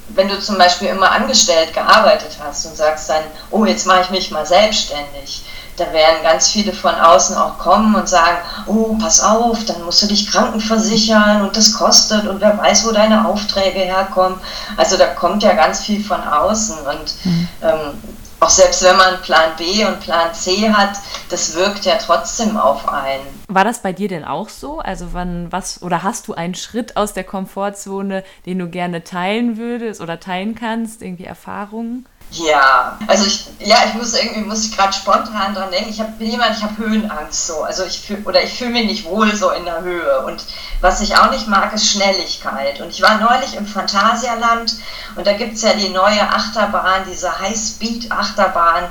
wenn 0.09 0.29
du 0.29 0.41
zum 0.41 0.57
Beispiel 0.59 0.89
immer 0.89 1.11
angestellt 1.11 1.75
gearbeitet 1.75 2.39
hast 2.43 2.65
und 2.67 2.77
sagst 2.77 3.11
dann, 3.11 3.23
oh, 3.51 3.65
jetzt 3.65 3.87
mache 3.87 4.03
ich 4.03 4.11
mich 4.11 4.31
mal 4.31 4.47
selbstständig, 4.47 5.45
da 5.81 5.93
werden 5.93 6.23
ganz 6.23 6.51
viele 6.51 6.73
von 6.73 6.95
außen 6.95 7.37
auch 7.37 7.59
kommen 7.59 7.95
und 7.95 8.09
sagen, 8.09 8.37
oh, 8.67 8.97
pass 9.01 9.23
auf, 9.23 9.65
dann 9.65 9.83
musst 9.85 10.03
du 10.03 10.07
dich 10.07 10.31
krankenversichern 10.31 11.43
und 11.43 11.57
das 11.57 11.73
kostet 11.73 12.27
und 12.27 12.41
wer 12.41 12.59
weiß, 12.59 12.87
wo 12.87 12.93
deine 12.93 13.27
Aufträge 13.27 13.81
herkommen. 13.81 14.39
Also 14.77 14.97
da 14.99 15.07
kommt 15.07 15.43
ja 15.43 15.55
ganz 15.55 15.81
viel 15.81 16.05
von 16.05 16.23
außen 16.23 16.77
und 16.79 17.25
mhm. 17.25 17.49
ähm, 17.63 17.99
auch 18.41 18.51
selbst 18.51 18.83
wenn 18.83 18.97
man 18.97 19.21
Plan 19.23 19.53
B 19.59 19.85
und 19.85 20.01
Plan 20.01 20.33
C 20.33 20.71
hat, 20.71 20.99
das 21.29 21.55
wirkt 21.55 21.85
ja 21.85 21.97
trotzdem 21.97 22.57
auf 22.57 22.89
einen. 22.89 23.27
War 23.49 23.65
das 23.65 23.81
bei 23.81 23.93
dir 23.93 24.09
denn 24.09 24.25
auch 24.25 24.49
so? 24.49 24.81
Also 24.81 25.13
wann 25.13 25.53
was 25.53 25.83
oder 25.83 26.03
hast 26.03 26.27
du 26.29 26.35
einen 26.35 26.55
Schritt 26.55 26.97
aus 26.97 27.13
der 27.13 27.25
Komfortzone, 27.25 28.25
den 28.47 28.59
du 28.59 28.69
gerne 28.69 29.05
teilen 29.05 29.59
würdest 29.59 30.01
oder 30.01 30.21
teilen 30.21 30.55
kannst, 30.55 31.03
irgendwie 31.03 31.25
Erfahrungen? 31.25 32.07
Ja, 32.33 32.97
also 33.09 33.27
ich, 33.27 33.47
ja, 33.59 33.79
ich 33.89 33.95
muss 33.95 34.15
irgendwie, 34.15 34.43
muss 34.43 34.65
ich 34.65 34.77
gerade 34.77 34.93
spontan 34.93 35.53
dran 35.53 35.71
denken. 35.73 35.91
Ich 35.91 36.01
hab, 36.01 36.17
bin 36.17 36.31
jemand, 36.31 36.57
ich 36.57 36.63
habe 36.63 36.79
Höhenangst 36.79 37.49
so. 37.49 37.63
Also 37.65 37.85
ich 37.85 38.01
fühl, 38.01 38.23
oder 38.25 38.41
ich 38.43 38.53
fühle 38.55 38.71
mich 38.71 38.87
nicht 38.87 39.05
wohl 39.05 39.35
so 39.35 39.51
in 39.51 39.65
der 39.65 39.81
Höhe. 39.81 40.25
Und 40.27 40.45
was 40.81 41.01
ich 41.01 41.17
auch 41.17 41.31
nicht 41.31 41.49
mag, 41.49 41.73
ist 41.75 41.91
Schnelligkeit. 41.91 42.81
Und 42.81 42.91
ich 42.91 43.03
war 43.03 43.19
neulich 43.19 43.57
im 43.57 43.67
Phantasialand 43.67 44.77
und 45.17 45.27
da 45.27 45.33
gibt 45.33 45.55
es 45.55 45.63
ja 45.63 45.73
die 45.75 45.89
neue 45.89 46.23
Achterbahn, 46.23 47.03
diese 47.11 47.41
High-Speed-Achterbahn. 47.41 48.85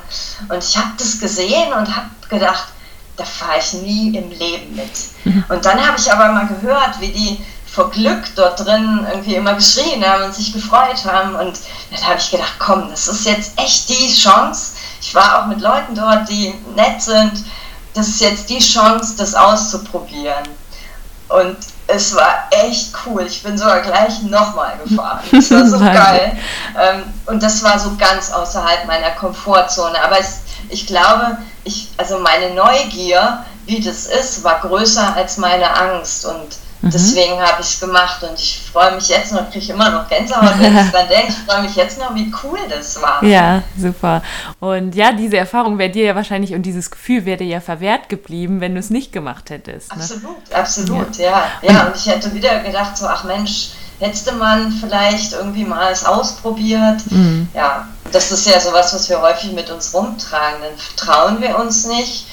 Und 0.50 0.62
ich 0.62 0.76
habe 0.76 0.92
das 0.98 1.20
gesehen 1.20 1.72
und 1.72 1.96
habe 1.96 2.10
gedacht, 2.30 2.68
da 3.16 3.24
fahre 3.24 3.60
ich 3.60 3.74
nie 3.74 4.18
im 4.18 4.30
Leben 4.32 4.76
mit. 4.76 4.92
Mhm. 5.24 5.44
Und 5.48 5.66
dann 5.66 5.86
habe 5.86 5.98
ich 5.98 6.12
aber 6.12 6.32
mal 6.32 6.48
gehört, 6.48 7.00
wie 7.00 7.12
die 7.12 7.46
vor 7.80 7.92
Glück 7.92 8.36
dort 8.36 8.60
drin 8.60 9.08
irgendwie 9.10 9.36
immer 9.36 9.54
geschrien 9.54 10.04
haben 10.06 10.26
und 10.26 10.36
sich 10.36 10.52
gefreut 10.52 11.06
haben. 11.06 11.36
Und 11.36 11.58
dann 11.92 12.06
habe 12.06 12.20
ich 12.20 12.30
gedacht, 12.30 12.56
komm, 12.60 12.90
das 12.90 13.08
ist 13.08 13.26
jetzt 13.26 13.58
echt 13.58 13.88
die 13.88 14.14
Chance. 14.14 14.74
Ich 15.00 15.16
war 15.16 15.40
auch 15.40 15.48
mit 15.48 15.62
Leuten 15.62 15.96
dort, 15.96 16.28
die 16.28 16.54
nett 16.76 17.02
sind. 17.02 17.46
Das 17.94 18.10
ist 18.10 18.20
jetzt 18.20 18.50
die 18.50 18.60
Chance, 18.60 19.16
das 19.18 19.34
auszuprobieren. 19.34 20.44
Und 21.30 21.56
es 21.88 22.14
war 22.14 22.50
echt 22.52 22.94
cool. 23.06 23.22
Ich 23.26 23.42
bin 23.44 23.58
sogar 23.58 23.80
gleich 23.80 24.24
nochmal 24.24 24.78
gefahren. 24.84 25.22
Das 25.32 25.50
war 25.50 25.66
so 25.66 25.80
geil. 25.80 26.38
Ähm, 26.78 27.04
und 27.28 27.42
das 27.42 27.64
war 27.64 27.80
so 27.80 27.96
ganz 27.96 28.30
außerhalb 28.34 28.88
meiner 28.88 29.12
Komfortzone. 29.12 30.04
Aber 30.04 30.20
es, 30.20 30.40
ich 30.68 30.86
glaube, 30.86 31.38
ich, 31.64 31.88
also 31.96 32.20
meine 32.20 32.54
Neugier, 32.56 33.46
wie 33.68 33.80
das 33.80 34.06
ist, 34.08 34.44
war 34.44 34.60
größer 34.60 35.16
als 35.16 35.38
meine 35.38 35.74
Angst. 35.74 36.26
Und 36.26 36.58
Mhm. 36.82 36.92
Deswegen 36.92 37.42
habe 37.42 37.62
ich 37.62 37.68
es 37.68 37.80
gemacht 37.80 38.24
und 38.24 38.40
ich 38.40 38.62
freue 38.72 38.96
mich 38.96 39.10
jetzt 39.10 39.34
noch, 39.34 39.50
kriege 39.52 39.74
immer 39.74 39.90
noch 39.90 40.08
Gänsehaut, 40.08 40.60
wenn 40.60 40.78
ich 40.78 40.92
dran 40.92 41.08
denke. 41.10 41.30
Ich 41.30 41.52
freue 41.52 41.62
mich 41.62 41.76
jetzt 41.76 42.00
noch, 42.00 42.16
wie 42.16 42.32
cool 42.44 42.60
das 42.70 43.02
war. 43.02 43.22
Ja, 43.24 43.64
super. 43.78 44.24
Und 44.60 44.96
ja, 44.96 45.12
diese 45.12 45.38
Erfahrung 45.38 45.78
wäre 45.78 45.90
dir 45.90 46.06
ja 46.06 46.16
wahrscheinlich 46.16 46.54
und 46.54 46.64
dieses 46.64 46.90
Gefühl 46.90 47.26
wäre 47.26 47.38
dir 47.38 47.48
ja 47.48 47.60
verwehrt 47.60 48.08
geblieben, 48.08 48.62
wenn 48.62 48.74
du 48.74 48.80
es 48.80 48.90
nicht 48.90 49.12
gemacht 49.12 49.50
hättest. 49.50 49.94
Ne? 49.94 50.02
Absolut, 50.02 50.54
absolut, 50.54 51.18
ja. 51.18 51.44
ja. 51.62 51.72
Ja, 51.72 51.88
und 51.88 51.96
ich 51.96 52.06
hätte 52.06 52.34
wieder 52.34 52.60
gedacht, 52.60 52.98
so, 52.98 53.08
ach 53.08 53.26
Mensch, 53.26 53.72
hätte 54.00 54.32
man 54.34 54.72
vielleicht 54.72 55.34
irgendwie 55.34 55.66
mal 55.66 55.92
es 55.92 56.06
ausprobiert. 56.06 57.02
Mhm. 57.12 57.50
Ja, 57.54 57.88
das 58.12 58.32
ist 58.32 58.48
ja 58.48 58.60
sowas, 58.60 58.94
was 58.94 59.10
wir 59.10 59.22
häufig 59.22 59.52
mit 59.52 59.70
uns 59.70 59.94
rumtragen. 59.94 60.62
Dann 60.62 60.96
trauen 60.96 61.42
wir 61.42 61.60
uns 61.60 61.86
nicht 61.86 62.26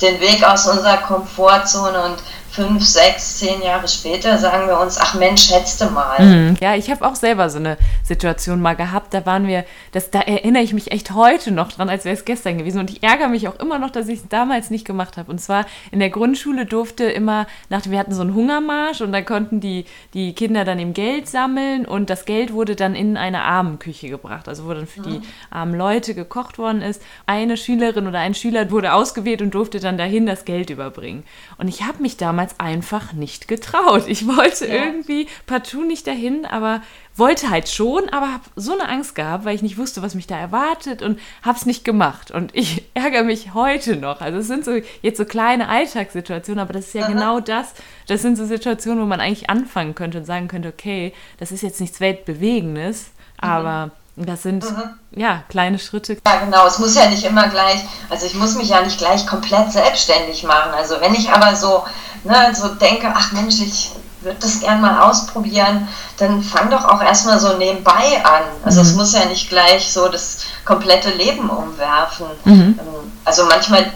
den 0.00 0.20
Weg 0.20 0.42
aus 0.42 0.66
unserer 0.66 0.98
Komfortzone 0.98 2.02
und 2.02 2.16
fünf, 2.54 2.84
sechs, 2.84 3.38
zehn 3.38 3.62
Jahre 3.62 3.88
später 3.88 4.38
sagen 4.38 4.68
wir 4.68 4.78
uns, 4.78 4.96
ach 5.00 5.14
Mensch, 5.14 5.48
schätzte 5.48 5.90
mal. 5.90 6.20
Mhm. 6.20 6.56
Ja, 6.60 6.76
ich 6.76 6.88
habe 6.88 7.04
auch 7.04 7.16
selber 7.16 7.50
so 7.50 7.58
eine 7.58 7.76
Situation 8.04 8.60
mal 8.60 8.76
gehabt. 8.76 9.12
Da 9.12 9.26
waren 9.26 9.48
wir, 9.48 9.64
das, 9.90 10.10
da 10.10 10.20
erinnere 10.20 10.62
ich 10.62 10.72
mich 10.72 10.92
echt 10.92 11.10
heute 11.10 11.50
noch 11.50 11.72
dran, 11.72 11.88
als 11.88 12.04
wäre 12.04 12.14
es 12.14 12.24
gestern 12.24 12.58
gewesen. 12.58 12.78
Und 12.78 12.90
ich 12.90 13.02
ärgere 13.02 13.28
mich 13.28 13.48
auch 13.48 13.58
immer 13.58 13.80
noch, 13.80 13.90
dass 13.90 14.06
ich 14.06 14.20
es 14.20 14.28
damals 14.28 14.70
nicht 14.70 14.84
gemacht 14.84 15.16
habe. 15.16 15.32
Und 15.32 15.40
zwar 15.40 15.66
in 15.90 15.98
der 15.98 16.10
Grundschule 16.10 16.64
durfte 16.64 17.04
immer, 17.04 17.48
nach, 17.70 17.82
wir 17.86 17.98
hatten 17.98 18.14
so 18.14 18.22
einen 18.22 18.34
Hungermarsch 18.34 19.00
und 19.00 19.10
da 19.10 19.20
konnten 19.22 19.60
die, 19.60 19.84
die 20.14 20.32
Kinder 20.32 20.64
dann 20.64 20.78
eben 20.78 20.94
Geld 20.94 21.28
sammeln 21.28 21.84
und 21.86 22.08
das 22.08 22.24
Geld 22.24 22.52
wurde 22.52 22.76
dann 22.76 22.94
in 22.94 23.16
eine 23.16 23.42
Armenküche 23.42 24.08
gebracht. 24.08 24.48
Also 24.48 24.64
wo 24.66 24.74
dann 24.74 24.86
für 24.86 25.00
mhm. 25.00 25.04
die 25.04 25.20
armen 25.50 25.74
Leute 25.74 26.14
gekocht 26.14 26.58
worden 26.58 26.82
ist. 26.82 27.02
Eine 27.26 27.56
Schülerin 27.56 28.06
oder 28.06 28.20
ein 28.20 28.34
Schüler 28.34 28.70
wurde 28.70 28.92
ausgewählt 28.92 29.42
und 29.42 29.54
durfte 29.54 29.80
dann 29.80 29.98
dahin 29.98 30.24
das 30.24 30.44
Geld 30.44 30.70
überbringen. 30.70 31.24
Und 31.58 31.66
ich 31.66 31.82
habe 31.82 32.00
mich 32.00 32.16
damals 32.16 32.43
damals 32.44 32.60
einfach 32.60 33.12
nicht 33.12 33.48
getraut. 33.48 34.04
Ich 34.06 34.26
wollte 34.26 34.66
ja. 34.66 34.84
irgendwie 34.84 35.26
partout 35.46 35.84
nicht 35.84 36.06
dahin, 36.06 36.46
aber 36.46 36.82
wollte 37.16 37.48
halt 37.50 37.68
schon, 37.68 38.08
aber 38.10 38.32
habe 38.32 38.44
so 38.56 38.72
eine 38.72 38.88
Angst 38.88 39.14
gehabt, 39.14 39.44
weil 39.44 39.54
ich 39.54 39.62
nicht 39.62 39.78
wusste, 39.78 40.02
was 40.02 40.14
mich 40.14 40.26
da 40.26 40.36
erwartet 40.36 41.02
und 41.02 41.18
habe 41.42 41.56
es 41.56 41.66
nicht 41.66 41.84
gemacht. 41.84 42.30
Und 42.30 42.54
ich 42.54 42.84
ärgere 42.94 43.24
mich 43.24 43.54
heute 43.54 43.96
noch. 43.96 44.20
Also 44.20 44.38
es 44.38 44.46
sind 44.46 44.64
so 44.64 44.72
jetzt 45.02 45.18
so 45.18 45.24
kleine 45.24 45.68
Alltagssituationen, 45.68 46.60
aber 46.60 46.72
das 46.72 46.88
ist 46.88 46.94
ja 46.94 47.04
Aha. 47.04 47.12
genau 47.12 47.40
das. 47.40 47.74
Das 48.06 48.22
sind 48.22 48.36
so 48.36 48.44
Situationen, 48.44 49.02
wo 49.02 49.06
man 49.06 49.20
eigentlich 49.20 49.48
anfangen 49.50 49.94
könnte 49.94 50.18
und 50.18 50.24
sagen 50.24 50.48
könnte, 50.48 50.68
okay, 50.68 51.12
das 51.38 51.52
ist 51.52 51.62
jetzt 51.62 51.80
nichts 51.80 52.00
Weltbewegendes, 52.00 53.10
mhm. 53.42 53.48
aber 53.48 53.90
das 54.16 54.42
sind 54.42 54.64
mhm. 54.64 54.90
ja 55.10 55.42
kleine 55.48 55.78
Schritte. 55.78 56.16
Ja, 56.26 56.36
genau. 56.44 56.66
Es 56.66 56.78
muss 56.78 56.94
ja 56.94 57.08
nicht 57.08 57.24
immer 57.24 57.48
gleich, 57.48 57.84
also 58.10 58.26
ich 58.26 58.34
muss 58.34 58.54
mich 58.54 58.68
ja 58.68 58.80
nicht 58.82 58.98
gleich 58.98 59.26
komplett 59.26 59.72
selbstständig 59.72 60.44
machen. 60.44 60.72
Also 60.76 61.00
wenn 61.00 61.14
ich 61.14 61.30
aber 61.30 61.56
so, 61.56 61.84
ne, 62.22 62.54
so 62.54 62.68
denke, 62.68 63.12
ach 63.14 63.32
Mensch, 63.32 63.60
ich 63.60 63.90
würde 64.20 64.38
das 64.40 64.60
gern 64.60 64.80
mal 64.80 65.00
ausprobieren, 65.02 65.88
dann 66.18 66.42
fang 66.42 66.70
doch 66.70 66.84
auch 66.84 67.02
erstmal 67.02 67.38
so 67.38 67.56
nebenbei 67.56 68.24
an. 68.24 68.42
Also 68.64 68.80
mhm. 68.80 68.86
es 68.86 68.94
muss 68.94 69.12
ja 69.14 69.24
nicht 69.26 69.48
gleich 69.48 69.92
so 69.92 70.08
das 70.08 70.38
komplette 70.64 71.10
Leben 71.10 71.50
umwerfen. 71.50 72.26
Mhm. 72.44 72.78
Ähm, 72.80 73.12
also 73.24 73.44
manchmal 73.46 73.92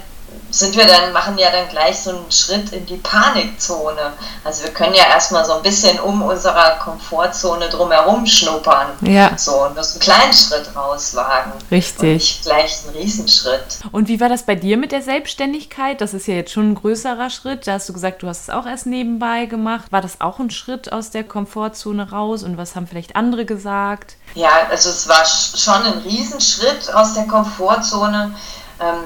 sind 0.51 0.77
wir 0.77 0.87
dann, 0.87 1.13
machen 1.13 1.37
ja 1.39 1.51
dann 1.51 1.69
gleich 1.69 2.01
so 2.01 2.11
einen 2.11 2.33
Schritt 2.33 2.73
in 2.73 2.87
die 2.87 2.97
Panikzone. 2.97 4.13
Also 4.45 4.65
wir 4.65 4.71
können 4.73 4.95
ja 4.95 5.05
erstmal 5.05 5.45
so 5.45 5.55
ein 5.55 5.63
bisschen 5.63 6.01
um 6.01 6.23
unserer 6.23 6.79
Komfortzone 6.79 7.69
drumherum 7.69 8.27
schnuppern. 8.27 8.89
Ja. 9.03 9.37
So 9.37 9.67
und 9.67 9.77
das 9.77 9.93
einen 9.93 10.01
kleinen 10.01 10.33
Schritt 10.33 10.75
rauswagen. 10.75 11.53
Richtig. 11.71 12.01
Und 12.01 12.09
nicht 12.15 12.43
gleich 12.45 12.79
einen 12.85 12.97
Riesenschritt. 12.97 13.81
Und 13.93 14.09
wie 14.09 14.21
war 14.21 14.29
das 14.29 14.45
bei 14.45 14.55
dir 14.55 14.79
mit 14.79 14.93
der 14.93 15.03
Selbstständigkeit? 15.03 16.01
Das 16.01 16.15
ist 16.15 16.27
ja 16.27 16.35
jetzt 16.35 16.53
schon 16.53 16.71
ein 16.71 16.75
größerer 16.75 17.29
Schritt. 17.31 17.67
Da 17.67 17.75
hast 17.75 17.89
du 17.89 17.93
gesagt, 17.93 18.23
du 18.23 18.29
hast 18.29 18.43
es 18.43 18.51
auch 18.51 18.67
erst 18.67 18.87
nebenbei 18.87 19.47
gemacht. 19.47 19.93
War 19.93 20.01
das 20.01 20.21
auch 20.21 20.39
ein 20.39 20.51
Schritt 20.51 20.93
aus 20.93 21.11
der 21.11 21.25
Komfortzone 21.25 22.11
raus? 22.11 22.43
Und 22.43 22.57
was 22.57 22.75
haben 22.75 22.87
vielleicht 22.87 23.17
andere 23.17 23.45
gesagt? 23.45 24.17
Ja, 24.35 24.51
also 24.71 24.89
es 24.89 25.09
war 25.09 25.25
schon 25.25 25.83
ein 25.83 25.99
Riesenschritt 25.99 26.93
aus 26.95 27.15
der 27.15 27.25
Komfortzone. 27.25 28.35
Ähm, 28.81 29.05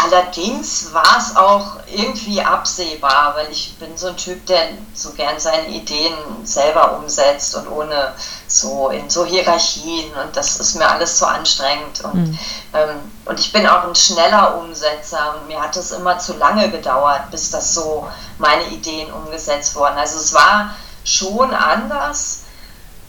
Allerdings 0.00 0.92
war 0.92 1.18
es 1.18 1.34
auch 1.34 1.72
irgendwie 1.92 2.40
absehbar, 2.40 3.34
weil 3.34 3.50
ich 3.50 3.76
bin 3.78 3.96
so 3.96 4.08
ein 4.08 4.16
Typ, 4.16 4.46
der 4.46 4.68
so 4.94 5.10
gern 5.12 5.40
seine 5.40 5.68
Ideen 5.68 6.14
selber 6.44 6.98
umsetzt 6.98 7.56
und 7.56 7.68
ohne 7.68 8.14
so 8.46 8.90
in 8.90 9.10
so 9.10 9.24
Hierarchien 9.24 10.12
und 10.22 10.36
das 10.36 10.60
ist 10.60 10.76
mir 10.76 10.88
alles 10.88 11.18
zu 11.18 11.26
anstrengend. 11.26 12.00
Und, 12.04 12.14
mhm. 12.14 12.38
ähm, 12.74 13.12
und 13.24 13.40
ich 13.40 13.52
bin 13.52 13.66
auch 13.66 13.88
ein 13.88 13.94
schneller 13.96 14.58
Umsetzer 14.58 15.34
und 15.34 15.48
mir 15.48 15.60
hat 15.60 15.76
es 15.76 15.90
immer 15.90 16.16
zu 16.20 16.34
lange 16.34 16.70
gedauert, 16.70 17.30
bis 17.32 17.50
das 17.50 17.74
so 17.74 18.06
meine 18.38 18.68
Ideen 18.68 19.12
umgesetzt 19.12 19.74
wurden. 19.74 19.98
Also 19.98 20.18
es 20.20 20.32
war 20.32 20.76
schon 21.02 21.52
anders. 21.52 22.42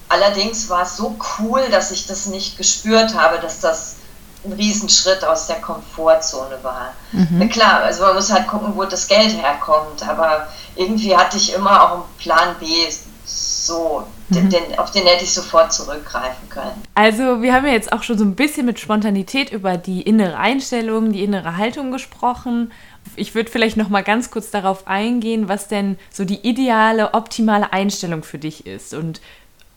Allerdings 0.10 0.69
war 0.69 0.81
es 0.81 0.98
so 0.98 1.15
cool, 1.38 1.69
dass 1.69 1.91
ich 1.91 2.08
das 2.08 2.25
nicht 2.25 2.58
gespürt 2.58 3.13
habe, 3.13 3.38
dass 3.38 3.60
das 3.60 3.99
ein 4.46 4.53
Riesenschritt 4.53 5.24
aus 5.25 5.48
der 5.48 5.58
Komfortzone 5.58 6.58
war. 6.62 6.93
Mhm. 7.12 7.27
Na 7.31 7.48
klar, 7.48 7.84
also 7.84 8.03
man 8.03 8.15
muss 8.15 8.31
halt 8.31 8.48
gucken, 8.48 8.74
wo 8.75 8.86
das 8.86 9.08
Geld 9.08 9.36
herkommt, 9.36 10.08
aber 10.08 10.48
irgendwie 10.75 11.15
hatte 11.15 11.38
ich 11.38 11.53
immer 11.53 11.84
auch 11.84 11.93
einen 11.96 12.03
Plan 12.17 12.55
B, 12.60 12.65
so, 13.25 14.08
mhm. 14.29 14.50
den, 14.50 14.79
auf 14.79 14.91
den 14.91 15.05
hätte 15.05 15.24
ich 15.24 15.34
sofort 15.34 15.72
zurückgreifen 15.72 16.50
können. 16.50 16.81
Also 16.96 17.41
wir 17.41 17.53
haben 17.53 17.65
ja 17.65 17.74
jetzt 17.74 17.91
auch 17.93 18.01
schon 18.01 18.17
so 18.17 18.24
ein 18.24 18.36
bisschen 18.36 18.65
mit 18.65 18.79
Spontanität 18.79 19.51
über 19.51 19.77
die 19.77 20.01
innere 20.01 20.38
Einstellung, 20.38 21.12
die 21.12 21.24
innere 21.24 21.58
Haltung 21.58 21.91
gesprochen. 21.91 22.72
Ich 23.15 23.36
würde 23.36 23.51
vielleicht 23.51 23.77
noch 23.77 23.89
mal 23.89 24.03
ganz 24.03 24.31
kurz 24.31 24.50
darauf 24.50 24.88
eingehen, 24.88 25.48
was 25.48 25.67
denn 25.67 26.00
so 26.10 26.25
die 26.25 26.48
ideale, 26.48 27.13
optimale 27.13 27.72
Einstellung 27.72 28.24
für 28.24 28.39
dich 28.39 28.65
ist 28.65 28.93
und 28.93 29.22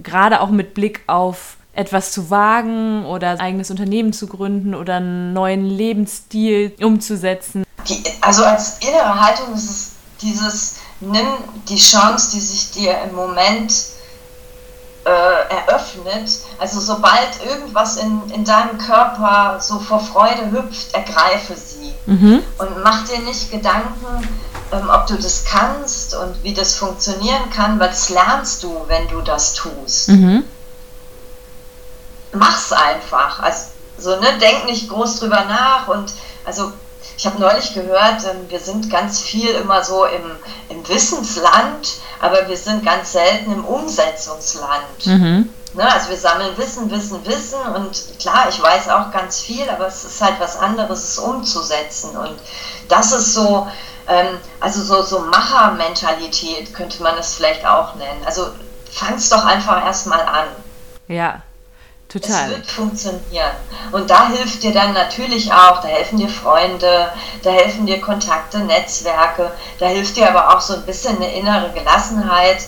gerade 0.03 0.41
auch 0.41 0.51
mit 0.51 0.75
Blick 0.75 1.03
auf 1.07 1.57
etwas 1.75 2.13
zu 2.13 2.31
wagen 2.31 3.07
oder 3.07 3.31
ein 3.31 3.41
eigenes 3.41 3.71
Unternehmen 3.71 4.13
zu 4.13 4.27
gründen 4.27 4.75
oder 4.75 4.97
einen 4.97 5.33
neuen 5.33 5.65
Lebensstil 5.65 6.75
umzusetzen? 6.83 7.65
Die, 7.89 8.03
also 8.21 8.45
als 8.45 8.79
innere 8.81 9.21
Haltung 9.21 9.55
ist 9.55 9.71
es 9.71 9.91
dieses, 10.21 10.77
nimm 11.01 11.27
die 11.69 11.79
Chance, 11.79 12.31
die 12.33 12.41
sich 12.41 12.71
dir 12.73 12.97
im 13.03 13.15
Moment 13.15 13.73
äh, 15.05 15.09
eröffnet. 15.09 16.31
Also 16.59 16.79
sobald 16.79 17.45
irgendwas 17.45 17.97
in, 17.97 18.21
in 18.35 18.45
deinem 18.45 18.79
Körper 18.79 19.59
so 19.61 19.81
vor 19.81 20.01
Freude 20.01 20.51
hüpft, 20.53 20.95
ergreife 20.95 21.55
sie. 21.57 21.93
Mhm. 22.07 22.43
Und 22.59 22.83
mach 22.85 23.05
dir 23.09 23.19
nicht 23.21 23.51
Gedanken, 23.51 24.29
ähm, 24.73 24.91
ob 24.93 25.07
du 25.07 25.17
das 25.17 25.45
kannst 25.45 26.15
und 26.15 26.45
wie 26.45 26.55
das 26.55 26.77
funktionieren 26.77 27.51
kann, 27.51 27.81
weil 27.81 27.89
das 27.89 28.11
lernst 28.11 28.63
du, 28.63 28.85
wenn 28.87 29.09
du 29.09 29.23
das 29.23 29.55
tust. 29.55 30.11
Mhm 30.11 30.45
mach's 32.33 32.73
einfach. 32.73 33.41
Also, 33.41 34.21
ne, 34.21 34.39
denk 34.41 34.67
nicht 34.67 34.89
groß 34.89 35.21
drüber 35.21 35.45
nach 35.45 35.89
und 35.89 36.13
also 36.45 36.73
ich 37.17 37.27
habe 37.27 37.41
neulich 37.41 37.75
gehört, 37.75 38.25
ähm, 38.25 38.49
wir 38.49 38.59
sind 38.59 38.91
ganz 38.91 39.21
viel 39.21 39.51
immer 39.51 39.85
so 39.85 40.05
im, 40.07 40.23
im 40.71 40.89
Wissensland, 40.89 42.01
aber 42.21 42.49
wir 42.49 42.57
sind 42.57 42.85
ganz 42.85 43.13
selten 43.13 43.53
im 43.53 43.65
Umsetzungsland. 43.65 45.07
Mhm. 45.07 45.53
Ne, 45.75 45.93
also 45.93 46.11
wir 46.11 46.17
sammeln 46.17 46.57
Wissen, 46.59 46.91
Wissen, 46.91 47.25
Wissen 47.25 47.61
und 47.75 48.19
klar, 48.19 48.47
ich 48.49 48.63
weiß 48.63 48.89
auch 48.89 49.11
ganz 49.11 49.41
viel, 49.41 49.69
aber 49.71 49.87
es 49.87 50.05
ist 50.05 50.21
halt 50.21 50.39
was 50.39 50.59
anderes, 50.59 51.05
es 51.05 51.19
umzusetzen. 51.19 52.17
Und 52.17 52.35
das 52.89 53.13
ist 53.13 53.35
so, 53.35 53.67
ähm, 54.09 54.39
also 54.61 54.83
so, 54.83 55.03
so 55.03 55.21
Machermentalität 55.21 56.75
könnte 56.75 57.03
man 57.03 57.17
es 57.19 57.35
vielleicht 57.35 57.65
auch 57.65 57.95
nennen. 57.95 58.23
Also 58.27 58.49
fang's 58.91 59.31
doch 59.31 59.45
einfach 59.45 59.85
erstmal 59.85 60.21
an. 60.21 60.49
Ja, 61.09 61.43
total. 62.13 62.51
Es 62.51 62.57
wird 62.57 62.67
funktionieren. 62.67 63.53
Und 63.91 64.11
da 64.11 64.29
hilft 64.29 64.63
dir 64.63 64.73
dann 64.73 64.93
natürlich 64.93 65.53
auch, 65.53 65.81
da 65.81 65.89
helfen 65.89 66.19
dir 66.19 66.29
Freunde, 66.29 67.09
da 67.43 67.51
helfen 67.51 67.87
dir 67.87 68.01
Kontakte, 68.01 68.61
Netzwerke, 68.61 69.51
da 69.79 69.87
hilft 69.87 70.17
dir 70.17 70.29
aber 70.29 70.55
auch 70.55 70.61
so 70.61 70.75
ein 70.75 70.83
bisschen 70.83 71.17
eine 71.17 71.33
innere 71.33 71.71
Gelassenheit 71.73 72.59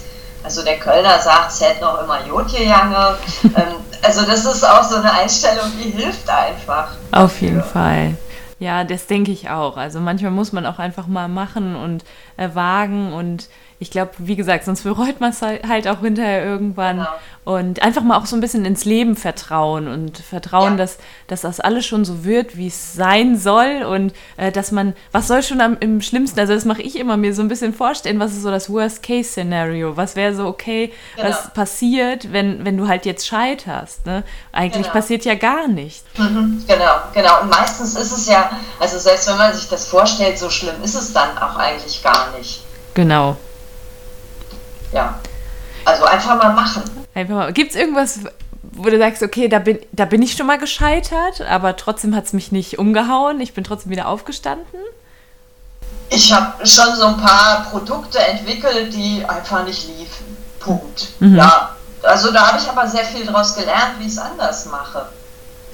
also 0.44 0.62
der 0.62 0.78
Kölner 0.78 1.18
sagt, 1.18 1.52
es 1.52 1.60
hätte 1.62 1.80
noch 1.80 2.02
immer 2.02 2.24
Jotje 2.26 2.64
Jange. 2.64 3.16
ähm, 3.44 3.76
also 4.02 4.26
das 4.26 4.44
ist 4.44 4.62
auch 4.62 4.84
so 4.84 4.96
eine 4.96 5.10
Einstellung, 5.10 5.72
die 5.82 5.90
hilft 5.90 6.28
einfach. 6.28 6.88
Auf 7.12 7.40
jeden 7.40 7.62
Fall. 7.62 8.16
Ja, 8.58 8.84
das 8.84 9.06
denke 9.06 9.32
ich 9.32 9.48
auch. 9.48 9.78
Also 9.78 10.00
manchmal 10.00 10.30
muss 10.30 10.52
man 10.52 10.66
auch 10.66 10.78
einfach 10.78 11.06
mal 11.06 11.28
machen 11.28 11.74
und 11.74 12.04
äh, 12.36 12.50
wagen 12.52 13.12
und 13.14 13.48
ich 13.78 13.90
glaube, 13.90 14.12
wie 14.18 14.36
gesagt, 14.36 14.64
sonst 14.64 14.84
bereut 14.84 15.20
man 15.20 15.30
es 15.30 15.42
halt 15.42 15.88
auch 15.88 16.00
hinterher 16.00 16.44
irgendwann. 16.44 16.98
Genau. 16.98 17.08
Und 17.44 17.82
einfach 17.82 18.02
mal 18.02 18.16
auch 18.16 18.24
so 18.24 18.36
ein 18.36 18.40
bisschen 18.40 18.64
ins 18.64 18.86
Leben 18.86 19.16
vertrauen 19.16 19.86
und 19.86 20.16
vertrauen, 20.16 20.72
ja. 20.72 20.76
dass, 20.78 20.96
dass 21.26 21.42
das 21.42 21.60
alles 21.60 21.84
schon 21.84 22.06
so 22.06 22.24
wird, 22.24 22.56
wie 22.56 22.68
es 22.68 22.94
sein 22.94 23.36
soll. 23.36 23.82
Und 23.82 24.14
äh, 24.38 24.50
dass 24.50 24.72
man, 24.72 24.94
was 25.12 25.28
soll 25.28 25.42
schon 25.42 25.60
am, 25.60 25.76
im 25.80 26.00
Schlimmsten, 26.00 26.40
also 26.40 26.54
das 26.54 26.64
mache 26.64 26.80
ich 26.80 26.98
immer, 26.98 27.18
mir 27.18 27.34
so 27.34 27.42
ein 27.42 27.48
bisschen 27.48 27.74
vorstellen, 27.74 28.18
was 28.18 28.32
ist 28.32 28.42
so 28.42 28.50
das 28.50 28.70
Worst-Case-Szenario? 28.70 29.96
Was 29.96 30.16
wäre 30.16 30.34
so, 30.34 30.46
okay, 30.46 30.92
genau. 31.16 31.28
was 31.28 31.52
passiert, 31.52 32.32
wenn, 32.32 32.64
wenn 32.64 32.78
du 32.78 32.88
halt 32.88 33.04
jetzt 33.04 33.26
scheiterst? 33.26 34.06
Ne? 34.06 34.22
Eigentlich 34.52 34.86
genau. 34.86 34.94
passiert 34.94 35.26
ja 35.26 35.34
gar 35.34 35.68
nichts. 35.68 36.04
Mhm, 36.16 36.64
genau, 36.66 36.94
genau. 37.12 37.42
Und 37.42 37.50
meistens 37.50 37.94
ist 37.94 38.12
es 38.12 38.26
ja, 38.26 38.50
also 38.80 38.98
selbst 38.98 39.28
wenn 39.28 39.36
man 39.36 39.52
sich 39.52 39.68
das 39.68 39.86
vorstellt, 39.86 40.38
so 40.38 40.48
schlimm 40.48 40.82
ist 40.82 40.94
es 40.94 41.12
dann 41.12 41.36
auch 41.36 41.56
eigentlich 41.56 42.02
gar 42.02 42.30
nicht. 42.38 42.62
Genau 42.94 43.36
ja. 44.94 45.18
Also 45.84 46.04
einfach 46.04 46.36
mal 46.42 46.54
machen. 46.54 46.82
Einfach 47.14 47.34
mal. 47.34 47.52
Gibt 47.52 47.72
es 47.72 47.76
irgendwas, 47.76 48.20
wo 48.72 48.84
du 48.84 48.98
sagst, 48.98 49.22
okay, 49.22 49.48
da 49.48 49.58
bin, 49.58 49.78
da 49.92 50.04
bin 50.06 50.22
ich 50.22 50.34
schon 50.34 50.46
mal 50.46 50.58
gescheitert, 50.58 51.42
aber 51.42 51.76
trotzdem 51.76 52.16
hat 52.16 52.24
es 52.24 52.32
mich 52.32 52.52
nicht 52.52 52.78
umgehauen, 52.78 53.40
ich 53.40 53.52
bin 53.52 53.64
trotzdem 53.64 53.90
wieder 53.90 54.08
aufgestanden? 54.08 54.80
Ich 56.08 56.32
habe 56.32 56.66
schon 56.66 56.94
so 56.96 57.06
ein 57.06 57.16
paar 57.18 57.66
Produkte 57.70 58.18
entwickelt, 58.18 58.94
die 58.94 59.24
einfach 59.26 59.64
nicht 59.64 59.86
liefen. 59.88 60.36
Punkt. 60.60 61.08
Mhm. 61.20 61.36
Ja. 61.36 61.76
Also 62.02 62.32
da 62.32 62.48
habe 62.48 62.58
ich 62.58 62.68
aber 62.68 62.86
sehr 62.86 63.04
viel 63.04 63.24
daraus 63.24 63.54
gelernt, 63.54 63.94
wie 63.98 64.06
ich 64.06 64.12
es 64.12 64.18
anders 64.18 64.66
mache. 64.66 65.06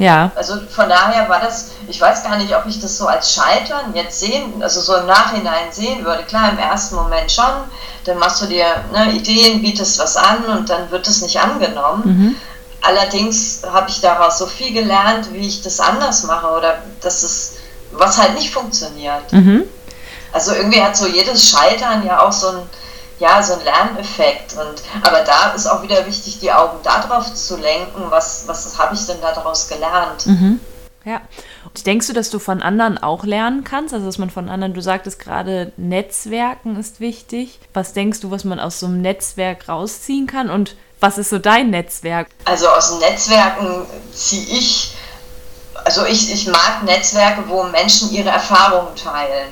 Ja. 0.01 0.33
Also 0.35 0.55
von 0.75 0.89
daher 0.89 1.29
war 1.29 1.41
das, 1.41 1.73
ich 1.87 2.01
weiß 2.01 2.25
gar 2.25 2.39
nicht, 2.39 2.57
ob 2.57 2.65
ich 2.65 2.81
das 2.81 2.97
so 2.97 3.07
als 3.07 3.35
Scheitern 3.35 3.93
jetzt 3.93 4.19
sehen, 4.19 4.63
also 4.63 4.81
so 4.81 4.97
im 4.97 5.05
Nachhinein 5.05 5.71
sehen 5.71 6.03
würde. 6.07 6.23
Klar, 6.23 6.53
im 6.53 6.59
ersten 6.59 6.95
Moment 6.95 7.31
schon, 7.31 7.69
dann 8.07 8.19
machst 8.19 8.41
du 8.41 8.47
dir 8.47 8.65
ne, 8.93 9.13
Ideen, 9.13 9.61
bietest 9.61 9.99
was 9.99 10.17
an 10.17 10.43
und 10.47 10.71
dann 10.71 10.91
wird 10.91 11.07
es 11.07 11.21
nicht 11.21 11.39
angenommen. 11.39 12.03
Mhm. 12.05 12.37
Allerdings 12.81 13.61
habe 13.71 13.91
ich 13.91 14.01
daraus 14.01 14.39
so 14.39 14.47
viel 14.47 14.73
gelernt, 14.73 15.35
wie 15.35 15.47
ich 15.47 15.61
das 15.61 15.79
anders 15.81 16.23
mache 16.23 16.47
oder 16.49 16.79
dass 17.03 17.23
es, 17.23 17.57
was 17.93 18.17
halt 18.17 18.35
nicht 18.37 18.55
funktioniert. 18.55 19.31
Mhm. 19.33 19.65
Also 20.33 20.55
irgendwie 20.55 20.83
hat 20.83 20.97
so 20.97 21.07
jedes 21.07 21.51
Scheitern 21.51 22.07
ja 22.07 22.23
auch 22.23 22.33
so 22.33 22.49
ein, 22.49 22.63
ja, 23.21 23.43
so 23.43 23.55
ein 23.55 23.65
Lerneffekt. 23.65 24.55
Und, 24.55 24.83
aber 25.07 25.21
da 25.21 25.51
ist 25.51 25.67
auch 25.67 25.83
wieder 25.83 26.05
wichtig, 26.07 26.41
die 26.41 26.51
Augen 26.51 26.79
darauf 26.83 27.33
zu 27.33 27.57
lenken, 27.57 28.11
was, 28.11 28.49
was 28.49 28.77
habe 28.79 28.95
ich 28.95 29.07
denn 29.07 29.21
daraus 29.21 29.69
gelernt. 29.69 30.27
Mhm. 30.27 30.61
Ja. 31.05 31.21
Und 31.65 31.87
denkst 31.87 32.09
du, 32.09 32.13
dass 32.13 32.31
du 32.31 32.39
von 32.39 32.63
anderen 32.63 32.99
auch 32.99 33.25
lernen 33.25 33.65
kannst? 33.65 33.95
Also, 33.95 34.07
dass 34.07 34.19
man 34.19 34.31
von 34.31 34.49
anderen, 34.49 34.75
du 34.75 34.83
sagtest 34.83 35.19
gerade, 35.19 35.73
Netzwerken 35.77 36.79
ist 36.79 37.01
wichtig. 37.01 37.61
Was 37.73 37.93
denkst 37.93 38.21
du, 38.21 38.31
was 38.31 38.45
man 38.45 38.59
aus 38.59 38.81
so 38.81 38.87
einem 38.87 39.01
Netzwerk 39.01 39.69
rausziehen 39.69 40.27
kann? 40.27 40.51
Und 40.51 40.77
was 40.99 41.17
ist 41.17 41.31
so 41.31 41.39
dein 41.39 41.71
Netzwerk? 41.71 42.29
Also, 42.47 42.69
aus 42.69 42.99
Netzwerken 42.99 43.87
ziehe 44.13 44.59
ich, 44.59 44.95
also 45.85 46.05
ich, 46.05 46.33
ich 46.33 46.47
mag 46.49 46.83
Netzwerke, 46.85 47.45
wo 47.49 47.63
Menschen 47.65 48.11
ihre 48.13 48.31
Erfahrungen 48.31 48.95
teilen. 48.97 49.49